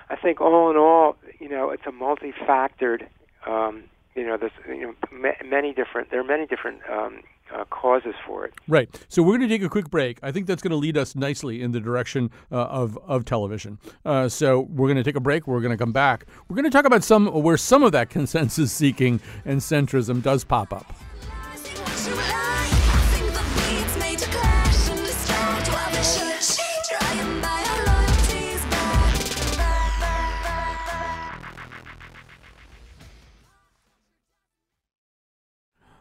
[0.10, 3.08] I think all in all, you know, it's a multi-factored.
[3.46, 3.84] Um,
[4.16, 6.12] you know, there's you know ma- many different.
[6.12, 7.22] There are many different um,
[7.54, 8.54] uh, causes for it.
[8.68, 8.90] Right.
[9.10, 10.20] So we're going to take a quick break.
[10.24, 13.80] I think that's going to lead us nicely in the direction uh, of of television.
[14.06, 15.48] Uh, so we're going to take a break.
[15.48, 16.26] We're going to come back.
[16.48, 20.44] We're going to talk about some where some of that consensus seeking and centrism does
[20.44, 20.96] pop up.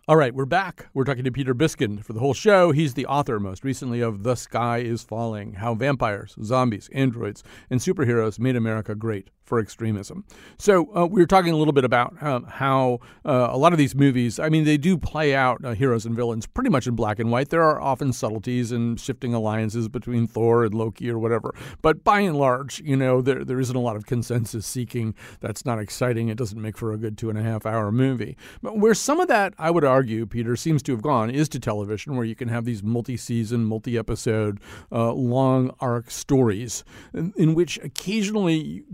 [0.08, 0.86] All right, we're back.
[0.94, 2.72] We're talking to Peter Biskind for the whole show.
[2.72, 7.78] He's the author, most recently, of The Sky is Falling How Vampires, Zombies, Androids, and
[7.78, 10.24] Superheroes Made America Great for extremism.
[10.58, 13.78] So uh, we were talking a little bit about um, how uh, a lot of
[13.78, 16.94] these movies, I mean, they do play out uh, heroes and villains pretty much in
[16.94, 17.48] black and white.
[17.48, 21.54] There are often subtleties and shifting alliances between Thor and Loki or whatever.
[21.82, 25.14] But by and large, you know, there, there isn't a lot of consensus seeking.
[25.40, 26.28] That's not exciting.
[26.28, 28.37] It doesn't make for a good two and a half hour movie.
[28.62, 31.58] But where some of that, I would argue, Peter, seems to have gone is to
[31.58, 34.61] television, where you can have these multi season, multi episode,
[34.92, 36.84] uh, long arc stories
[37.14, 38.84] in, in which occasionally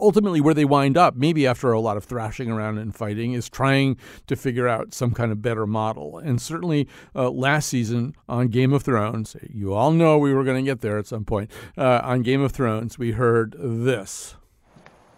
[0.00, 3.48] ultimately where they wind up, maybe after a lot of thrashing around and fighting, is
[3.48, 6.18] trying to figure out some kind of better model.
[6.18, 10.64] And certainly uh, last season on Game of Thrones, you all know we were going
[10.64, 11.50] to get there at some point.
[11.76, 14.34] Uh, on Game of Thrones, we heard this.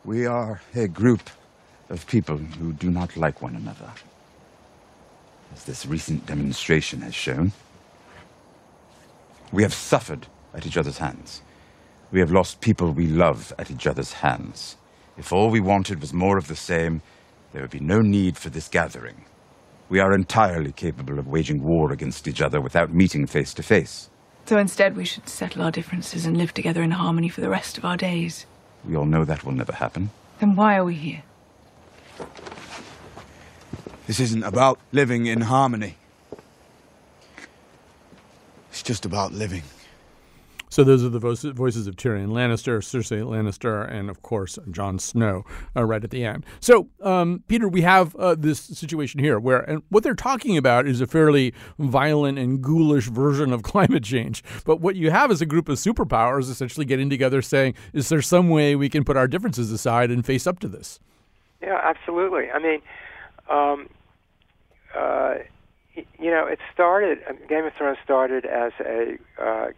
[0.04, 1.30] We are a group
[1.88, 3.90] of people who do not like one another,
[5.54, 7.52] as this recent demonstration has shown.
[9.52, 11.42] We have suffered at each other's hands.
[12.12, 14.76] We have lost people we love at each other's hands.
[15.16, 17.00] If all we wanted was more of the same,
[17.52, 19.24] there would be no need for this gathering.
[19.88, 24.10] We are entirely capable of waging war against each other without meeting face to face.
[24.44, 27.78] So instead, we should settle our differences and live together in harmony for the rest
[27.78, 28.44] of our days.
[28.84, 30.10] We all know that will never happen.
[30.38, 31.22] Then why are we here?
[34.06, 35.96] This isn't about living in harmony.
[38.70, 39.62] It's just about living.
[40.72, 45.44] So those are the voices of Tyrion Lannister, Cersei Lannister, and of course Jon Snow
[45.76, 46.46] uh, right at the end.
[46.60, 50.86] So um, Peter, we have uh, this situation here where, and what they're talking about
[50.86, 54.42] is a fairly violent and ghoulish version of climate change.
[54.64, 58.22] But what you have is a group of superpowers essentially getting together, saying, "Is there
[58.22, 61.00] some way we can put our differences aside and face up to this?"
[61.60, 62.50] Yeah, absolutely.
[62.50, 62.80] I mean.
[63.50, 63.90] Um,
[64.96, 65.34] uh,
[65.94, 67.18] you know, it started.
[67.50, 69.72] Game of Thrones started as a uh,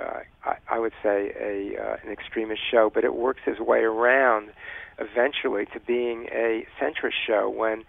[0.00, 3.80] uh, I, I would say, a uh, an extremist show, but it works its way
[3.80, 4.50] around
[4.98, 7.84] eventually to being a centrist show when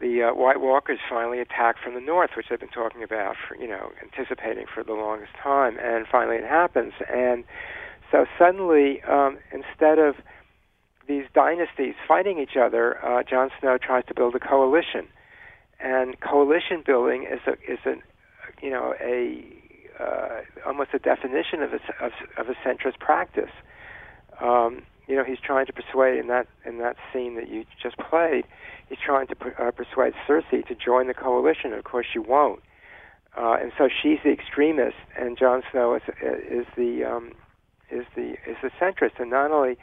[0.00, 3.56] the uh, White Walkers finally attack from the north, which they've been talking about for
[3.56, 6.92] you know anticipating for the longest time, and finally it happens.
[7.12, 7.44] And
[8.10, 10.16] so suddenly, um, instead of
[11.06, 15.08] these dynasties fighting each other, uh, Jon Snow tries to build a coalition,
[15.80, 17.96] and coalition building is a is a
[18.64, 19.57] you know a
[20.00, 23.50] uh, almost a definition of a, of, of a centrist practice.
[24.40, 27.96] Um, you know, he's trying to persuade in that in that scene that you just
[27.96, 28.44] played.
[28.88, 31.72] He's trying to uh, persuade Cersei to join the coalition.
[31.72, 32.60] Of course, she won't,
[33.36, 37.32] uh, and so she's the extremist, and Jon Snow is is the um,
[37.90, 39.18] is the is the centrist.
[39.18, 39.78] And not only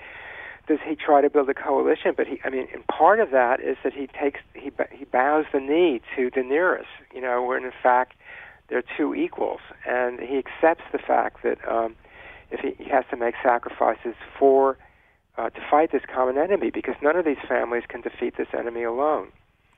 [0.68, 3.60] does he try to build a coalition, but he, I mean, and part of that
[3.60, 6.86] is that he takes he he bows the knee to Daenerys.
[7.14, 8.14] You know, where in fact
[8.68, 11.96] they're two equals, and he accepts the fact that um,
[12.52, 14.78] if he, he has to make sacrifices for
[15.38, 18.84] uh, to fight this common enemy, because none of these families can defeat this enemy
[18.84, 19.28] alone.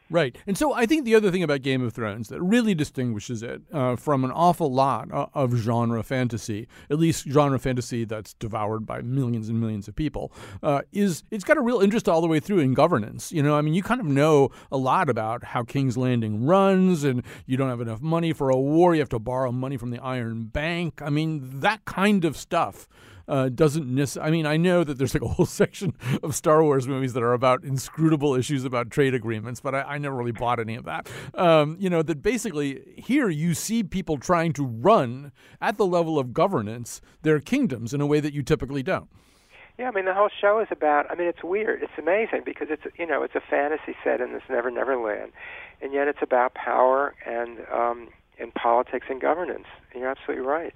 [0.10, 0.38] Right.
[0.48, 3.62] And so I think the other thing about Game of Thrones that really distinguishes it
[3.74, 8.86] uh, from an awful lot uh, of genre fantasy, at least genre fantasy that's devoured
[8.86, 10.32] by millions and millions of people,
[10.64, 13.32] uh, is it's got a real interest all the way through in governance.
[13.32, 17.04] You know, I mean, you kind of know a lot about how King's Landing runs,
[17.04, 18.96] and you don't have enough money for a war.
[18.96, 21.02] You have to borrow money from the Iron Bank.
[21.02, 22.88] I mean, that kind of stuff
[23.28, 24.28] uh, doesn't necessarily.
[24.28, 27.24] I mean, I know that there's like a whole section of Star Wars movies that
[27.24, 30.86] are about inscrutable issues about trade agreements, but I, I never really bought any of
[30.86, 31.10] that.
[31.34, 36.18] Um, you know, that basically here you see people trying to run at the level
[36.18, 39.10] of governance their kingdoms in a way that you typically don't.
[39.78, 41.10] Yeah, I mean the whole show is about.
[41.12, 41.84] I mean it's weird.
[41.84, 45.34] It's amazing because it's you know it's a fantasy set in this Never Never Land,
[45.82, 48.10] and yet it's about power and um,
[48.40, 49.68] and politics and governance.
[49.92, 50.74] And you're absolutely right.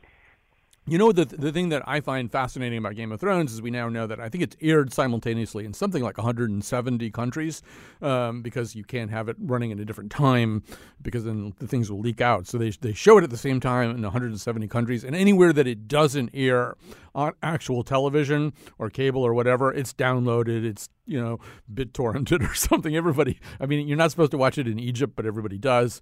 [0.91, 3.71] You know the the thing that I find fascinating about Game of Thrones is we
[3.71, 7.61] now know that I think it's aired simultaneously in something like 170 countries
[8.01, 10.63] um, because you can't have it running at a different time
[11.01, 12.45] because then the things will leak out.
[12.45, 15.65] So they they show it at the same time in 170 countries and anywhere that
[15.65, 16.75] it doesn't air
[17.15, 20.65] on actual television or cable or whatever, it's downloaded.
[20.65, 21.39] It's you know
[21.73, 22.97] BitTorrented or something.
[22.97, 26.01] Everybody, I mean, you're not supposed to watch it in Egypt, but everybody does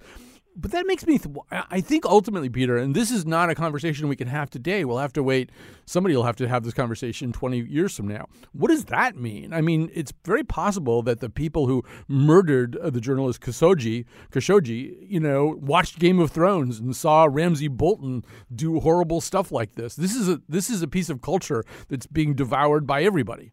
[0.60, 1.36] but that makes me th-
[1.72, 4.86] i think ultimately peter and this is not a conversation we can have today.
[4.86, 5.52] We'll have to wait.
[5.86, 8.28] Somebody will have to have this conversation 20 years from now.
[8.52, 9.54] What does that mean?
[9.54, 14.98] I mean it's very possible that the people who murdered uh, the journalist khashoggi khashoggi
[15.08, 19.96] you know watched game of thrones and saw Ramsay bolton do horrible stuff like this.
[19.96, 23.52] This is a this is a piece of culture that's being devoured by everybody.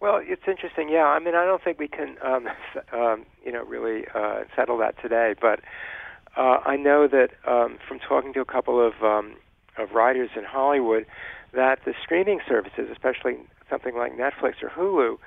[0.00, 0.90] Well, it's interesting.
[0.90, 2.48] Yeah, I mean, I don't think we can, um,
[2.92, 5.34] um, you know, really uh, settle that today.
[5.40, 5.60] But
[6.36, 9.36] uh, I know that um, from talking to a couple of um,
[9.78, 11.06] of writers in Hollywood
[11.52, 13.38] that the streaming services, especially
[13.70, 15.18] something like Netflix or Hulu,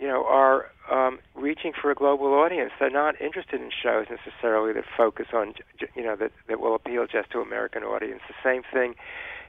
[0.00, 2.72] you know, are um, reaching for a global audience.
[2.78, 5.54] They're not interested in shows necessarily that focus on,
[5.94, 8.20] you know, that that will appeal just to American audience.
[8.28, 8.94] The same thing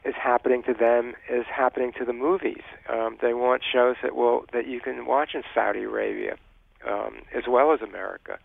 [0.05, 2.63] is happening to them is happening to the movies.
[2.89, 6.35] Um, they want shows that will that you can watch in Saudi Arabia
[6.87, 8.37] um, as well as America.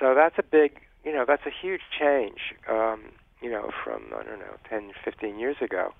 [0.00, 2.54] So that's a big you know that's a huge change.
[2.70, 3.12] Um,
[3.42, 5.92] you know, from I don't know, 10, 15 years ago.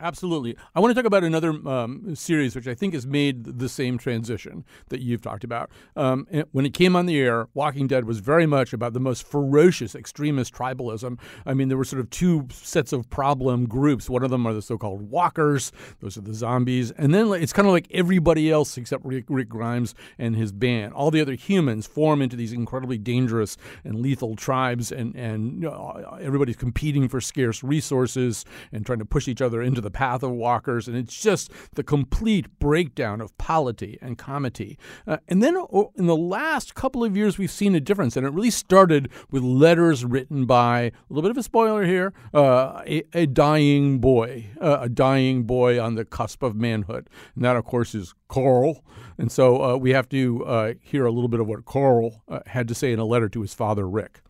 [0.00, 0.56] Absolutely.
[0.74, 3.96] I want to talk about another um, series which I think has made the same
[3.96, 5.70] transition that you've talked about.
[5.94, 9.26] Um, when it came on the air, Walking Dead was very much about the most
[9.26, 11.18] ferocious extremist tribalism.
[11.46, 14.10] I mean, there were sort of two sets of problem groups.
[14.10, 16.90] One of them are the so called walkers, those are the zombies.
[16.92, 20.92] And then it's kind of like everybody else except Rick, Rick Grimes and his band.
[20.92, 25.70] All the other humans form into these incredibly dangerous and lethal tribes, and, and you
[25.70, 30.22] know, everybody's competing for scarce resources and trying to push each other into the path
[30.22, 34.76] of walkers, and it's just the complete breakdown of polity and comity.
[35.06, 38.26] Uh, and then oh, in the last couple of years, we've seen a difference, and
[38.26, 42.82] it really started with letters written by a little bit of a spoiler here uh,
[42.86, 47.08] a, a, dying boy, uh, a dying boy on the cusp of manhood.
[47.34, 48.84] And that, of course, is Carl.
[49.18, 52.40] And so uh, we have to uh, hear a little bit of what Carl uh,
[52.46, 54.20] had to say in a letter to his father, Rick.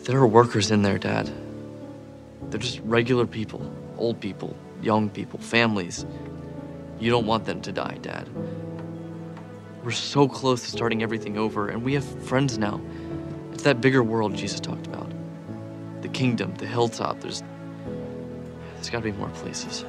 [0.00, 1.30] There are workers in there, Dad.
[2.50, 6.06] They're just regular people, old people, young people, families.
[7.00, 8.28] You don't want them to die, Dad.
[9.82, 12.80] We're so close to starting everything over, and we have friends now.
[13.52, 15.10] It's that bigger world Jesus talked about.
[16.02, 17.42] The kingdom, the hilltop, there's.
[18.74, 19.84] There's gotta be more places.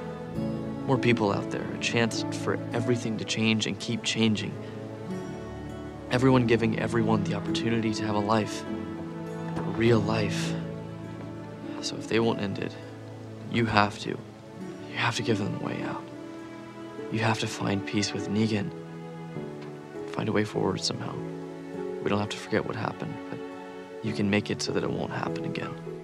[0.85, 4.53] More people out there, a chance for everything to change and keep changing.
[6.11, 8.63] Everyone giving everyone the opportunity to have a life.
[9.57, 10.53] A real life.
[11.81, 12.75] So if they won't end it,
[13.51, 14.17] you have to.
[14.95, 16.01] You have to give them a way out.
[17.11, 18.71] You have to find peace with Negan.
[20.11, 21.13] Find a way forward somehow.
[22.01, 23.37] We don't have to forget what happened, but
[24.03, 25.94] you can make it so that it won't happen again.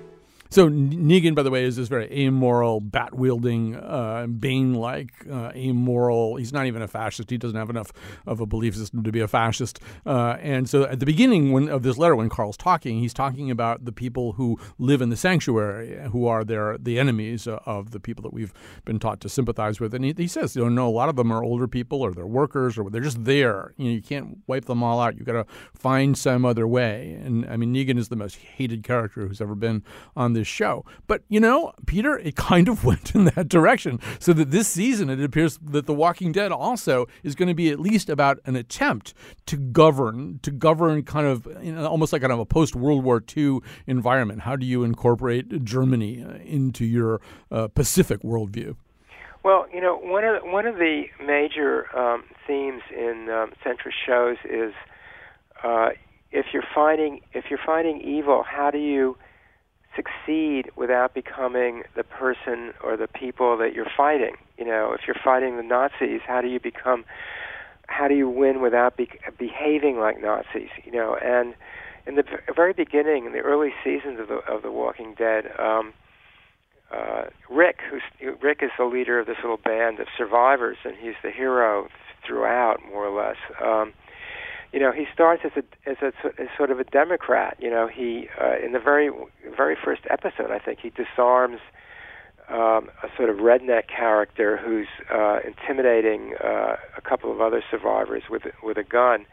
[0.52, 5.54] So Negan, by the way, is this very amoral, bat wielding, uh, Bane like, uh,
[5.56, 6.36] amoral.
[6.36, 7.30] He's not even a fascist.
[7.30, 7.94] He doesn't have enough
[8.28, 9.80] of a belief system to be a fascist.
[10.06, 13.50] Uh, and so at the beginning when, of this letter, when Carl's talking, he's talking
[13.50, 18.02] about the people who live in the sanctuary, who are their the enemies of the
[18.02, 19.94] people that we've been taught to sympathize with.
[19.94, 22.12] And he, he says, you know, no, a lot of them are older people, or
[22.12, 23.74] they're workers, or they're just there.
[23.78, 25.16] You know, you can't wipe them all out.
[25.16, 27.18] You've got to find some other way.
[27.24, 29.84] And I mean, Negan is the most hated character who's ever been
[30.14, 30.84] on this this show.
[31.06, 34.00] But, you know, Peter, it kind of went in that direction.
[34.20, 37.70] So that this season, it appears that The Walking Dead also is going to be
[37.70, 39.14] at least about an attempt
[39.46, 41.48] to govern, to govern kind of
[41.86, 44.42] almost like kind of a post World War II environment.
[44.42, 48.76] How do you incorporate Germany uh, into your uh, Pacific worldview?
[49.44, 53.98] Well, you know, one of the, one of the major um, themes in um, centrist
[54.06, 54.74] shows is
[55.64, 55.90] uh,
[56.32, 59.18] if you're fighting if you're fighting evil, how do you
[59.96, 64.36] succeed without becoming the person or the people that you're fighting.
[64.58, 67.06] You know, if you're fighting the Nazis, how do you become
[67.88, 70.70] how do you win without be, behaving like Nazis?
[70.86, 71.54] You know, and
[72.08, 72.24] in the
[72.56, 75.94] very beginning, in the early seasons of the of The Walking Dead, um,
[76.92, 78.02] uh, Rick, who's
[78.42, 81.88] Rick is the leader of this little band of survivors, and he's the hero
[82.26, 83.38] throughout, more or less.
[83.62, 83.94] Um,
[84.72, 87.58] you know, he starts as a as a as sort of a Democrat.
[87.60, 89.10] You know, he uh, in the very
[89.56, 91.60] very first episode, I think he disarms
[92.50, 98.24] um, a sort of redneck character who's uh, intimidating uh, a couple of other survivors
[98.30, 99.26] with with a gun,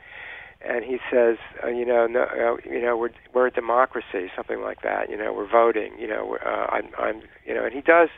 [0.60, 4.60] and he says, uh, you know, no, uh, you know, we're we're a democracy, something
[4.60, 5.08] like that.
[5.08, 5.92] You know, we're voting.
[5.98, 8.08] You know, we're, uh, I'm, I'm, you know, and he does.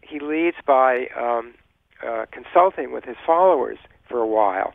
[0.00, 1.54] He leads by um,
[2.04, 3.78] uh, consulting with his followers
[4.08, 4.72] for a while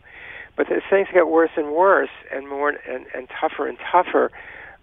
[0.56, 4.32] but as things get worse and worse, and more and, and tougher and tougher,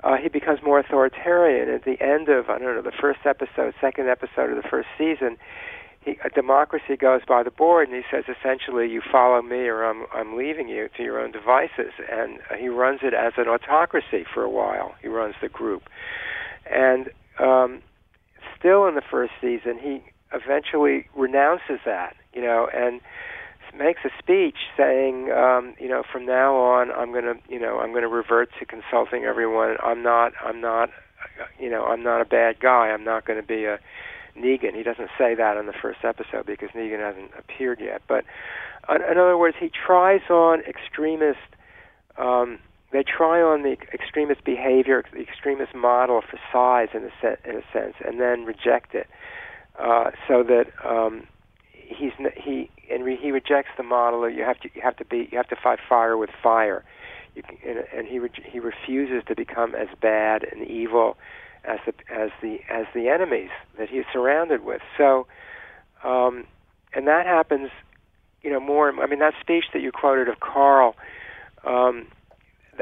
[0.02, 1.68] uh, he becomes more authoritarian.
[1.68, 4.88] At the end of I don't know the first episode, second episode of the first
[4.96, 5.36] season,
[6.00, 9.84] he, a democracy goes by the board, and he says essentially, "You follow me, or
[9.84, 13.48] I'm I'm leaving you to your own devices." And uh, he runs it as an
[13.48, 14.94] autocracy for a while.
[15.02, 15.82] He runs the group,
[16.70, 17.82] and um,
[18.58, 20.02] still in the first season, he
[20.32, 23.00] eventually renounces that, you know, and
[23.76, 27.78] makes a speech saying, um, you know, from now on, I'm going to, you know,
[27.78, 29.76] I'm going to revert to consulting everyone.
[29.82, 30.90] I'm not, I'm not,
[31.58, 32.88] you know, I'm not a bad guy.
[32.88, 33.78] I'm not going to be a
[34.36, 34.74] Negan.
[34.74, 38.02] He doesn't say that in the first episode because Negan hasn't appeared yet.
[38.08, 38.24] But
[38.88, 41.38] in, in other words, he tries on extremist.
[42.18, 42.58] Um,
[42.92, 47.56] they try on the extremist behavior, the extremist model for size in a, se- in
[47.56, 49.06] a sense, and then reject it,
[49.78, 51.24] uh, so that um,
[51.90, 55.28] he's he and he rejects the model that you have to you have to be
[55.30, 56.84] you have to fight fire with fire,
[57.34, 61.16] you, and, and he re, he refuses to become as bad and evil
[61.64, 64.82] as the as the as the enemies that he's surrounded with.
[64.96, 65.26] So,
[66.04, 66.44] um,
[66.94, 67.70] and that happens,
[68.42, 68.90] you know, more.
[69.02, 70.94] I mean, that speech that you quoted of Carl.
[71.64, 72.06] Um,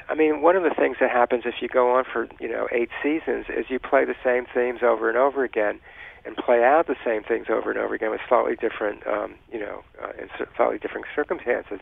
[0.09, 2.69] I mean, one of the things that happens if you go on for you know
[2.71, 5.81] eight seasons is you play the same themes over and over again
[6.29, 9.59] and play out the same things over and over again with slightly different, um, you
[9.59, 11.81] know, uh, in slightly different circumstances.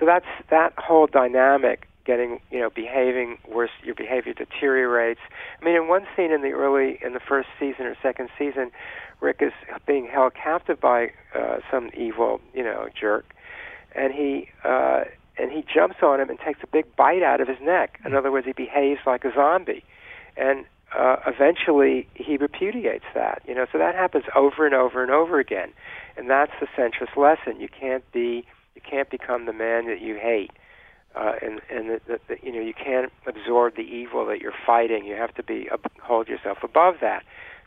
[0.00, 1.86] So that's that whole dynamic.
[2.04, 5.20] Getting, you know, behaving worse, your behavior deteriorates.
[5.60, 8.72] I mean, in one scene in the early, in the first season or second season,
[9.20, 9.52] Rick is
[9.86, 13.24] being held captive by uh, some evil, you know, jerk,
[13.94, 15.04] and he uh,
[15.38, 18.00] and he jumps on him and takes a big bite out of his neck.
[18.04, 19.84] In other words, he behaves like a zombie,
[20.36, 20.64] and
[20.96, 23.42] uh, eventually he repudiates that.
[23.46, 25.72] You know, so that happens over and over and over again,
[26.16, 27.60] and that's the centrist lesson.
[27.60, 30.50] You can't be, you can't become the man that you hate,
[31.14, 34.54] uh, and and the, the, the, you know you can't absorb the evil that you're
[34.66, 35.04] fighting.
[35.04, 37.24] You have to be uh, hold yourself above that.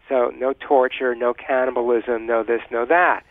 [0.07, 3.23] So no torture, no cannibalism, no this, no that.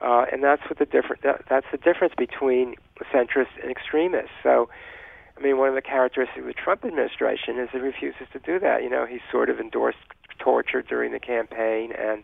[0.00, 1.22] Uh, and that's what the different.
[1.22, 2.74] That, that's the difference between
[3.12, 4.32] centrists and extremists.
[4.42, 4.68] So
[5.40, 8.58] I mean, one of the characteristics of the Trump administration is he refuses to do
[8.60, 8.82] that.
[8.82, 9.98] You know, he sort of endorsed
[10.38, 12.22] torture during the campaign, and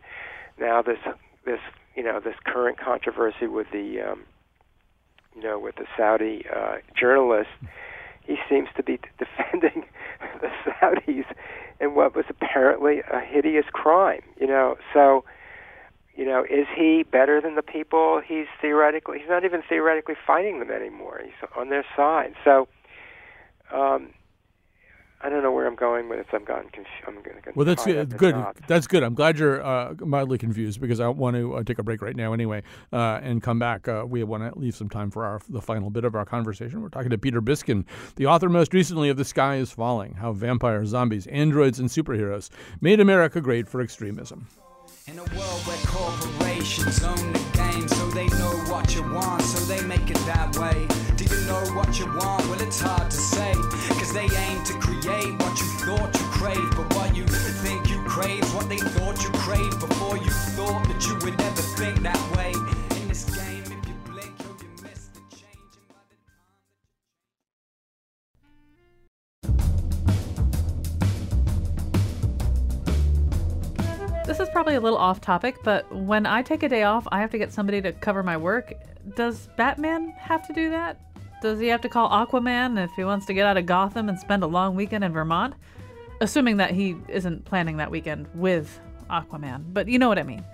[0.61, 0.99] now this
[1.45, 1.61] this
[1.95, 4.25] you know this current controversy with the um,
[5.35, 7.49] you know with the Saudi uh, journalist,
[8.23, 9.87] he seems to be defending
[10.43, 11.25] the Saudis
[11.81, 14.23] in what was apparently a hideous crime.
[14.39, 15.25] You know, so
[16.17, 19.19] you know, is he better than the people he's theoretically?
[19.19, 21.21] He's not even theoretically fighting them anymore.
[21.23, 22.35] He's on their side.
[22.43, 22.69] So
[23.73, 24.11] um,
[25.23, 26.27] I don't know where I'm going with this.
[26.33, 26.91] I'm gotten confused.
[27.07, 28.17] I'm going to well, that's good.
[28.19, 28.35] good.
[28.69, 29.03] That's good.
[29.03, 32.15] I'm glad you're uh, mildly confused because I want to uh, take a break right
[32.15, 32.63] now anyway
[32.93, 33.89] uh, and come back.
[33.89, 36.83] Uh, we want to leave some time for our the final bit of our conversation.
[36.83, 37.87] We're talking to Peter Biskind,
[38.17, 42.51] the author most recently of The Sky is Falling How Vampires, Zombies, Androids, and Superheroes
[42.81, 44.47] Made America Great for Extremism.
[46.67, 50.57] Corporations own the game, so they know what you want, so they make it that
[50.59, 50.89] way.
[51.15, 52.45] Do you know what you want?
[52.49, 53.53] Well, it's hard to say,
[53.91, 57.25] cause they aim to create what you thought you craved, but what you
[57.63, 61.63] think you crave, what they thought you craved before you thought that you would ever
[61.79, 62.53] think that way.
[63.01, 63.46] In This is
[74.67, 77.39] probably a little off topic, but when I take a day off, I have to
[77.39, 78.73] get somebody to cover my work.
[79.15, 81.01] Does Batman have to do that?
[81.41, 84.19] Does he have to call Aquaman if he wants to get out of Gotham and
[84.19, 85.55] spend a long weekend in Vermont?
[86.21, 90.45] Assuming that he isn't planning that weekend with Aquaman, but you know what I mean.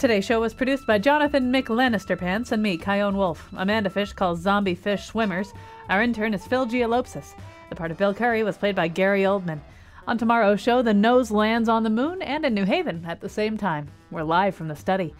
[0.00, 3.50] Today's show was produced by Jonathan McLannisterpants and me, Chion Wolf.
[3.54, 5.52] Amanda Fish calls zombie fish swimmers.
[5.90, 7.34] Our intern is Phil Gialopsis.
[7.68, 9.60] The part of Bill Curry was played by Gary Oldman.
[10.08, 13.28] On tomorrow's show, the nose lands on the moon and in New Haven at the
[13.28, 13.88] same time.
[14.12, 15.12] We're live from the study.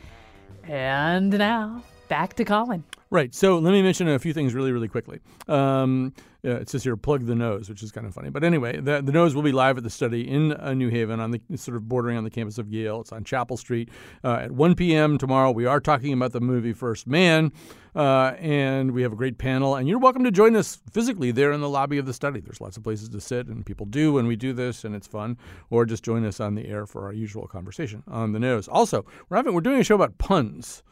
[0.63, 2.85] And now, back to Colin.
[3.09, 3.33] Right.
[3.35, 5.21] So let me mention a few things really, really quickly.
[5.47, 6.13] Um,
[6.45, 8.31] uh, it says here, plug the nose, which is kind of funny.
[8.31, 11.21] But anyway, the, the nose will be live at the study in uh, New Haven
[11.21, 13.01] on the sort of bordering on the campus of Yale.
[13.01, 13.91] It's on Chapel Street
[14.25, 15.19] uh, at 1 p.m.
[15.19, 15.51] tomorrow.
[15.51, 17.53] We are talking about the movie First Man,
[17.95, 19.77] uh, and we have a great panel.
[19.77, 22.41] And you're welcome to join us physically there in the lobby of the study.
[22.41, 25.07] There's lots of places to sit, and people do when we do this, and it's
[25.07, 25.37] fun.
[25.71, 28.69] Or just join us on the air for our usual conversation on the nose.
[28.69, 30.83] Also, we're having we're doing a show about puns.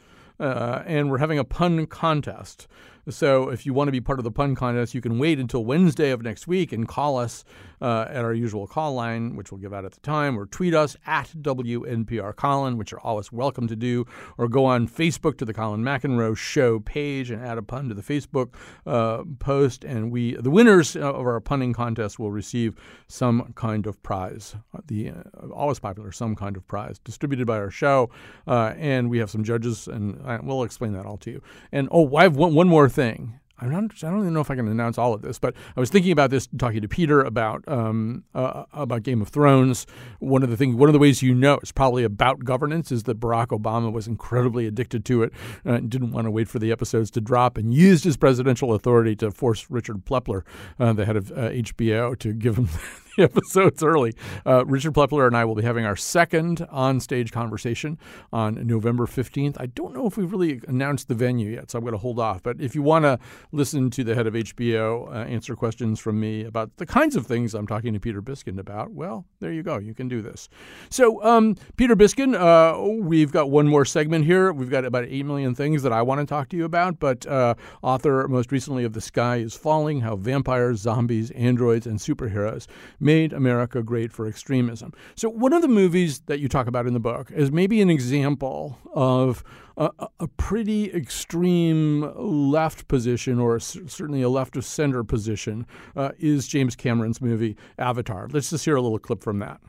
[0.40, 2.66] Uh, and we're having a pun contest.
[3.08, 5.64] So if you want to be part of the pun contest, you can wait until
[5.64, 7.44] Wednesday of next week and call us
[7.82, 10.72] uh, at our usual call line, which we'll give out at the time, or tweet
[10.72, 14.06] us at WNPR Colin, which are always welcome to do,
[14.38, 17.94] or go on Facebook to the Colin McEnroe Show page and add a pun to
[17.94, 18.54] the Facebook
[18.86, 19.84] uh, post.
[19.84, 22.74] And we, the winners of our punning contest, will receive
[23.06, 24.56] some kind of prize.
[24.86, 28.08] The uh, always popular, some kind of prize distributed by our show,
[28.46, 31.42] uh, and we have some judges, and we'll explain that all to you.
[31.70, 33.40] And oh, I have one, one more thing.
[33.60, 35.80] I'm not, I don't even know if I can announce all of this, but I
[35.80, 39.86] was thinking about this talking to Peter about um, uh, about Game of Thrones.
[40.18, 43.04] One of the things, one of the ways you know it's probably about governance is
[43.04, 45.32] that Barack Obama was incredibly addicted to it,
[45.64, 49.14] uh, didn't want to wait for the episodes to drop, and used his presidential authority
[49.16, 50.42] to force Richard Plepler,
[50.80, 52.68] uh, the head of HBO, uh, to give him
[53.18, 54.14] episodes early.
[54.44, 57.98] Uh, Richard Plepler and I will be having our second on-stage conversation
[58.32, 59.56] on November 15th.
[59.58, 62.18] I don't know if we've really announced the venue yet, so I'm going to hold
[62.18, 62.42] off.
[62.42, 63.18] But if you want to
[63.52, 67.26] listen to the head of HBO uh, answer questions from me about the kinds of
[67.26, 69.78] things I'm talking to Peter Biskind about, well, there you go.
[69.78, 70.48] You can do this.
[70.90, 74.52] So, um, Peter Biskind, uh, we've got one more segment here.
[74.52, 77.26] We've got about 8 million things that I want to talk to you about, but
[77.26, 82.66] uh, author most recently of The Sky is Falling How Vampires, Zombies, Androids, and Superheroes
[83.04, 84.92] made America great for extremism.
[85.14, 87.90] So, one of the movies that you talk about in the book is maybe an
[87.90, 89.44] example of
[89.76, 89.90] a,
[90.20, 96.74] a pretty extreme left position, or certainly a left of center position, uh, is James
[96.74, 98.28] Cameron's movie Avatar.
[98.30, 99.60] Let's just hear a little clip from that.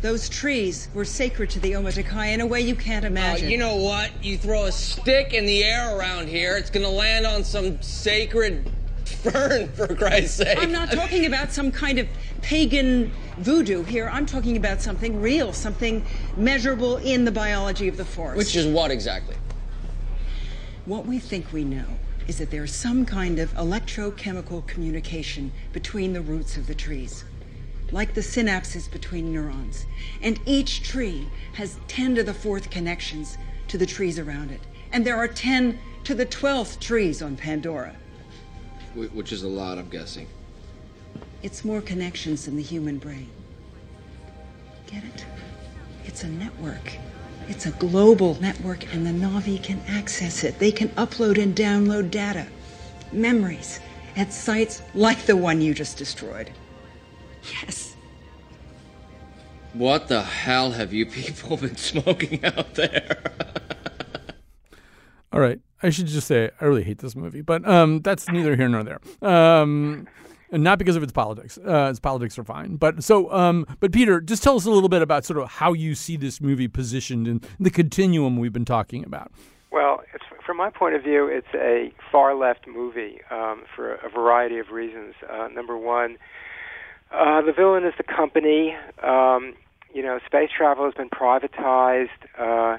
[0.00, 3.48] Those trees were sacred to the Omaticaya in a way you can't imagine.
[3.48, 4.12] Uh, you know what?
[4.22, 7.82] You throw a stick in the air around here, it's going to land on some
[7.82, 8.70] sacred
[9.22, 10.58] fern, for Christ's sake.
[10.58, 12.08] I'm not talking about some kind of
[12.42, 14.08] pagan voodoo here.
[14.12, 16.04] I'm talking about something real, something
[16.36, 18.38] measurable in the biology of the forest.
[18.38, 19.36] Which is what exactly?
[20.84, 21.84] What we think we know
[22.26, 27.24] is that there's some kind of electrochemical communication between the roots of the trees,
[27.90, 29.86] like the synapses between neurons.
[30.22, 33.38] And each tree has 10 to the fourth connections
[33.68, 34.60] to the trees around it.
[34.92, 37.94] And there are 10 to the 12th trees on Pandora
[39.06, 40.26] which is a lot, I'm guessing.
[41.42, 43.28] It's more connections than the human brain.
[44.86, 45.24] Get it?
[46.04, 46.92] It's a network.
[47.48, 50.58] It's a global network, and the Na'vi can access it.
[50.58, 52.46] They can upload and download data,
[53.12, 53.80] memories,
[54.16, 56.50] at sites like the one you just destroyed.
[57.62, 57.94] Yes.
[59.72, 63.32] What the hell have you people been smoking out there?
[65.32, 65.60] All right.
[65.82, 68.82] I should just say I really hate this movie, but um, that's neither here nor
[68.82, 69.00] there.
[69.22, 70.06] Um,
[70.50, 71.58] and not because of its politics.
[71.58, 73.30] Uh, its politics are fine, but so.
[73.32, 76.16] Um, but Peter, just tell us a little bit about sort of how you see
[76.16, 79.30] this movie positioned in the continuum we've been talking about.
[79.70, 80.02] Well,
[80.44, 84.70] from my point of view, it's a far left movie um, for a variety of
[84.70, 85.14] reasons.
[85.30, 86.16] Uh, number one,
[87.12, 88.74] uh, the villain is the company.
[89.02, 89.54] Um,
[89.92, 92.08] you know, space travel has been privatized.
[92.38, 92.78] Uh,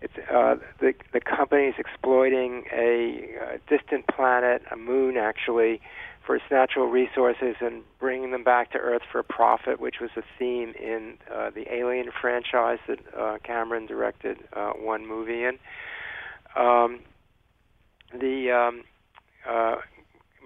[0.00, 5.80] it's uh, the the company's exploiting a, a uh, distant planet, a moon actually,
[6.24, 10.22] for its natural resources and bringing them back to Earth for profit, which was a
[10.38, 15.58] theme in uh, the Alien franchise that uh, Cameron directed uh, one movie in.
[16.54, 17.00] Um,
[18.12, 18.84] the um,
[19.48, 19.76] uh,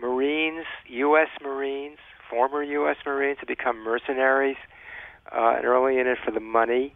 [0.00, 1.28] Marines, U.S.
[1.42, 1.98] Marines,
[2.30, 2.96] former U.S.
[3.04, 4.56] Marines, have become mercenaries
[5.30, 6.94] uh, and only in it for the money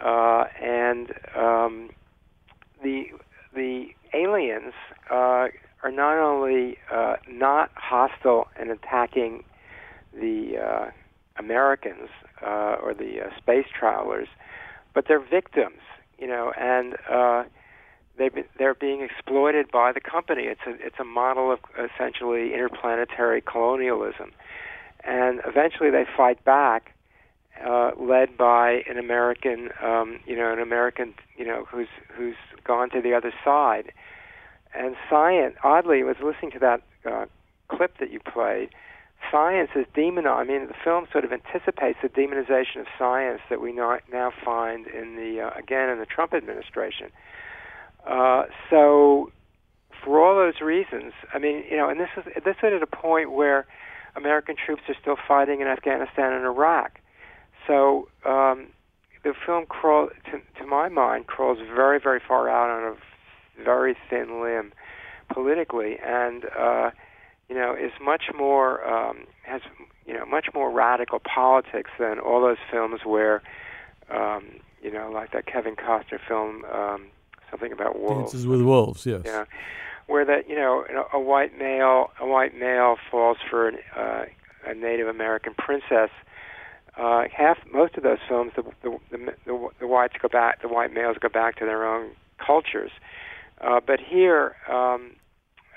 [0.00, 1.90] uh, and um,
[2.82, 3.06] the
[3.54, 4.72] the aliens
[5.10, 5.48] uh,
[5.82, 9.44] are not only uh, not hostile and attacking
[10.12, 10.90] the uh,
[11.36, 12.08] Americans
[12.42, 14.28] uh, or the uh, space travelers,
[14.94, 15.80] but they're victims,
[16.18, 17.44] you know, and uh,
[18.18, 20.44] they they're being exploited by the company.
[20.44, 24.32] It's a it's a model of essentially interplanetary colonialism,
[25.04, 26.94] and eventually they fight back
[27.64, 32.90] uh, led by an American, um, you know, an American, you know, who's who's gone
[32.90, 33.92] to the other side.
[34.74, 37.26] And science, oddly, was listening to that uh,
[37.68, 38.70] clip that you played.
[39.30, 40.48] Science is demonized.
[40.48, 44.32] I mean, the film sort of anticipates the demonization of science that we now, now
[44.44, 47.10] find in the uh, again in the Trump administration.
[48.06, 49.30] Uh, so,
[50.04, 52.86] for all those reasons, I mean, you know, and this is this is at a
[52.86, 53.66] point where
[54.16, 56.99] American troops are still fighting in Afghanistan and Iraq.
[57.70, 58.66] So um,
[59.22, 63.96] the film crawl, to, to my mind, crawls very, very far out on a very
[64.08, 64.72] thin limb
[65.28, 66.90] politically, and uh,
[67.48, 69.60] you know, is much more um, has
[70.04, 73.40] you know much more radical politics than all those films where,
[74.10, 74.46] um,
[74.82, 77.06] you know, like that Kevin Costner film, um,
[77.52, 78.32] something about wolves.
[78.32, 79.22] Dances with Wolves, yes.
[79.24, 79.44] Yeah,
[80.08, 84.24] where that you know a, a white male a white male falls for an, uh,
[84.66, 86.10] a Native American princess.
[87.00, 90.68] Uh, half most of those films, the, the the the the whites go back, the
[90.68, 92.10] white males go back to their own
[92.44, 92.90] cultures.
[93.60, 95.12] Uh, but here, um,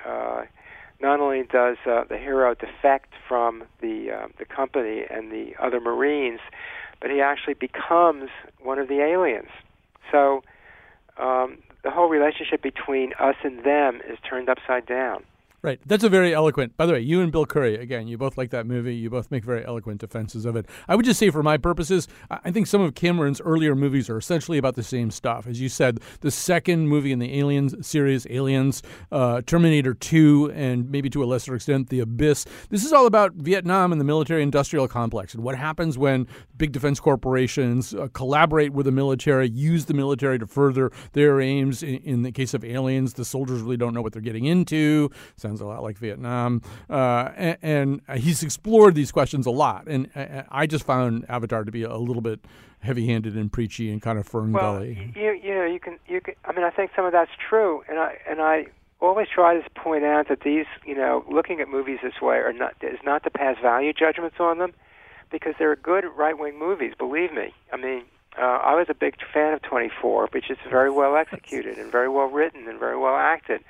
[0.05, 0.43] uh,
[1.01, 5.79] not only does uh, the hero defect from the uh, the company and the other
[5.79, 6.41] Marines,
[6.99, 8.29] but he actually becomes
[8.61, 9.49] one of the aliens.
[10.11, 10.43] So
[11.17, 15.23] um, the whole relationship between us and them is turned upside down.
[15.63, 15.79] Right.
[15.85, 16.75] That's a very eloquent.
[16.75, 18.93] By the way, you and Bill Curry, again, you both like that movie.
[18.95, 20.65] You both make very eloquent defenses of it.
[20.89, 24.17] I would just say, for my purposes, I think some of Cameron's earlier movies are
[24.17, 25.47] essentially about the same stuff.
[25.47, 28.83] As you said, the second movie in the Aliens series, Aliens,
[29.13, 32.43] uh, Terminator 2, and maybe to a lesser extent, The Abyss.
[32.69, 36.73] This is all about Vietnam and the military industrial complex and what happens when big
[36.73, 41.81] defense corporations uh, collaborate with the military, use the military to further their aims.
[41.83, 45.09] In, in, the case of Aliens, the soldiers really don't know what they're getting into.
[45.37, 46.61] Sounds a lot like Vietnam.
[46.89, 49.87] Uh, and, and, he's explored these questions a lot.
[49.87, 50.09] And
[50.49, 52.39] I just found Avatar to be a little bit
[52.79, 54.83] heavy-handed and preachy and kind of fern well.
[54.83, 56.35] You, you know, you can, you can.
[56.45, 58.67] I mean, I think some of that's true, and I and I
[58.99, 62.53] always try to point out that these, you know, looking at movies this way are
[62.53, 64.73] not is not to pass value judgments on them,
[65.31, 66.93] because they're good right-wing movies.
[66.97, 67.53] Believe me.
[67.71, 68.03] I mean,
[68.37, 72.09] uh, I was a big fan of 24, which is very well executed and very
[72.09, 73.63] well written and very well acted.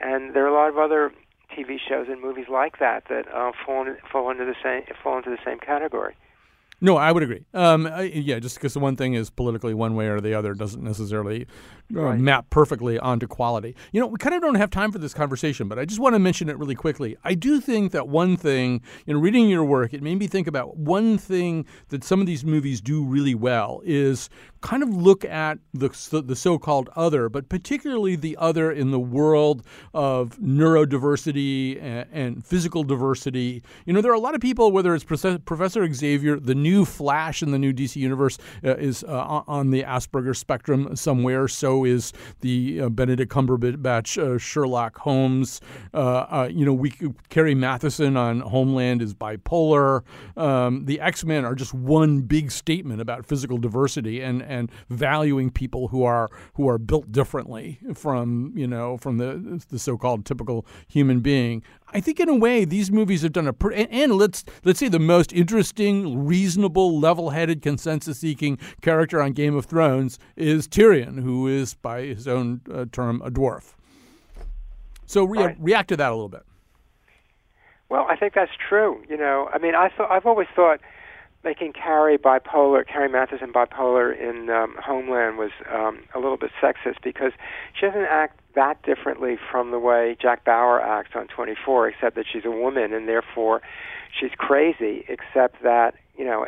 [0.00, 1.12] And there are a lot of other
[1.56, 5.18] TV shows and movies like that that uh, fall, in, fall into the same fall
[5.18, 6.14] into the same category.
[6.80, 7.46] No, I would agree.
[7.54, 10.52] Um, I, yeah, just because the one thing is politically one way or the other
[10.52, 11.46] doesn't necessarily
[11.94, 12.20] uh, right.
[12.20, 13.74] map perfectly onto quality.
[13.92, 16.14] You know, we kind of don't have time for this conversation, but I just want
[16.14, 17.16] to mention it really quickly.
[17.24, 20.46] I do think that one thing, you know, reading your work, it made me think
[20.46, 24.28] about one thing that some of these movies do really well is
[24.60, 25.88] kind of look at the,
[26.24, 29.64] the so-called other, but particularly the other in the world
[29.94, 33.62] of neurodiversity and, and physical diversity.
[33.86, 37.42] You know, there are a lot of people, whether it's Professor Xavier, the new Flash
[37.42, 41.48] in the new DC universe uh, is uh, on the Asperger spectrum somewhere.
[41.48, 45.60] So is the uh, Benedict Cumberbatch uh, Sherlock Holmes.
[45.94, 46.92] Uh, uh, you know, we
[47.28, 50.02] Carrie Mathison on Homeland is bipolar.
[50.36, 55.50] Um, the X Men are just one big statement about physical diversity and and valuing
[55.50, 60.66] people who are who are built differently from you know from the the so-called typical
[60.88, 61.62] human being.
[61.92, 64.78] I think in a way these movies have done a pre- and, and let's let's
[64.78, 71.46] say the most interesting, reasonable, level-headed, consensus-seeking character on Game of Thrones is Tyrion, who
[71.46, 73.74] is by his own uh, term a dwarf.
[75.06, 75.56] So re- right.
[75.60, 76.42] react to that a little bit.
[77.88, 79.02] Well, I think that's true.
[79.08, 80.80] You know, I mean, I thought I've always thought
[81.46, 86.96] making Carrie bipolar, Carrie Mathison bipolar in um, Homeland was um, a little bit sexist
[87.04, 87.32] because
[87.72, 92.26] she doesn't act that differently from the way Jack Bauer acts on 24, except that
[92.30, 93.62] she's a woman and therefore
[94.18, 95.04] she's crazy.
[95.08, 96.46] Except that you know,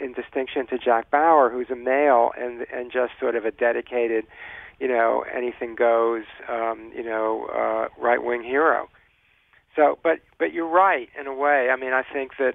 [0.00, 4.26] in distinction to Jack Bauer, who's a male and and just sort of a dedicated,
[4.78, 8.88] you know, anything goes, um, you know, uh, right wing hero.
[9.74, 11.70] So, but but you're right in a way.
[11.70, 12.54] I mean, I think that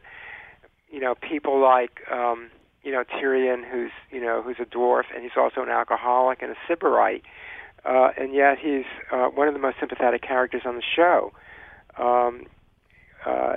[0.96, 2.50] you know, people like um,
[2.82, 6.52] you know Tyrion, who's you know who's a dwarf, and he's also an alcoholic and
[6.52, 7.24] a sybarite,
[7.84, 11.34] uh, and yet he's uh, one of the most sympathetic characters on the show.
[11.98, 12.46] Um,
[13.26, 13.56] uh,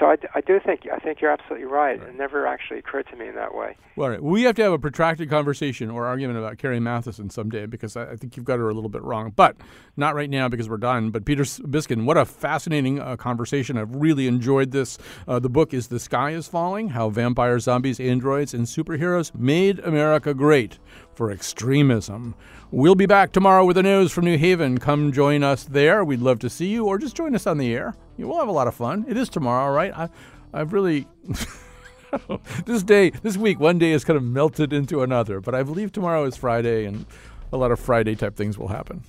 [0.00, 2.00] so I, I do think I think you're absolutely right.
[2.00, 2.08] right.
[2.08, 3.76] It never actually occurred to me in that way.
[3.94, 4.22] Well, right.
[4.22, 8.12] we have to have a protracted conversation or argument about Carrie Mathison someday because I,
[8.12, 9.56] I, think you've got her a little bit wrong, but
[9.96, 11.10] not right now because we're done.
[11.10, 13.78] But Peter Biskind, what a fascinating uh, conversation!
[13.78, 14.98] I've really enjoyed this.
[15.28, 19.78] Uh, the book is "The Sky Is Falling: How Vampires, Zombies, Androids, and Superheroes Made
[19.80, 20.78] America Great
[21.14, 22.34] for Extremism."
[22.70, 24.78] We'll be back tomorrow with the news from New Haven.
[24.78, 26.04] Come join us there.
[26.04, 27.94] We'd love to see you, or just join us on the air.
[28.26, 29.04] We'll have a lot of fun.
[29.08, 29.92] It is tomorrow, right?
[29.96, 30.08] I,
[30.52, 31.06] I've really.
[32.64, 35.92] this day, this week, one day has kind of melted into another, but I believe
[35.92, 37.04] tomorrow is Friday, and
[37.52, 39.04] a lot of Friday type things will happen.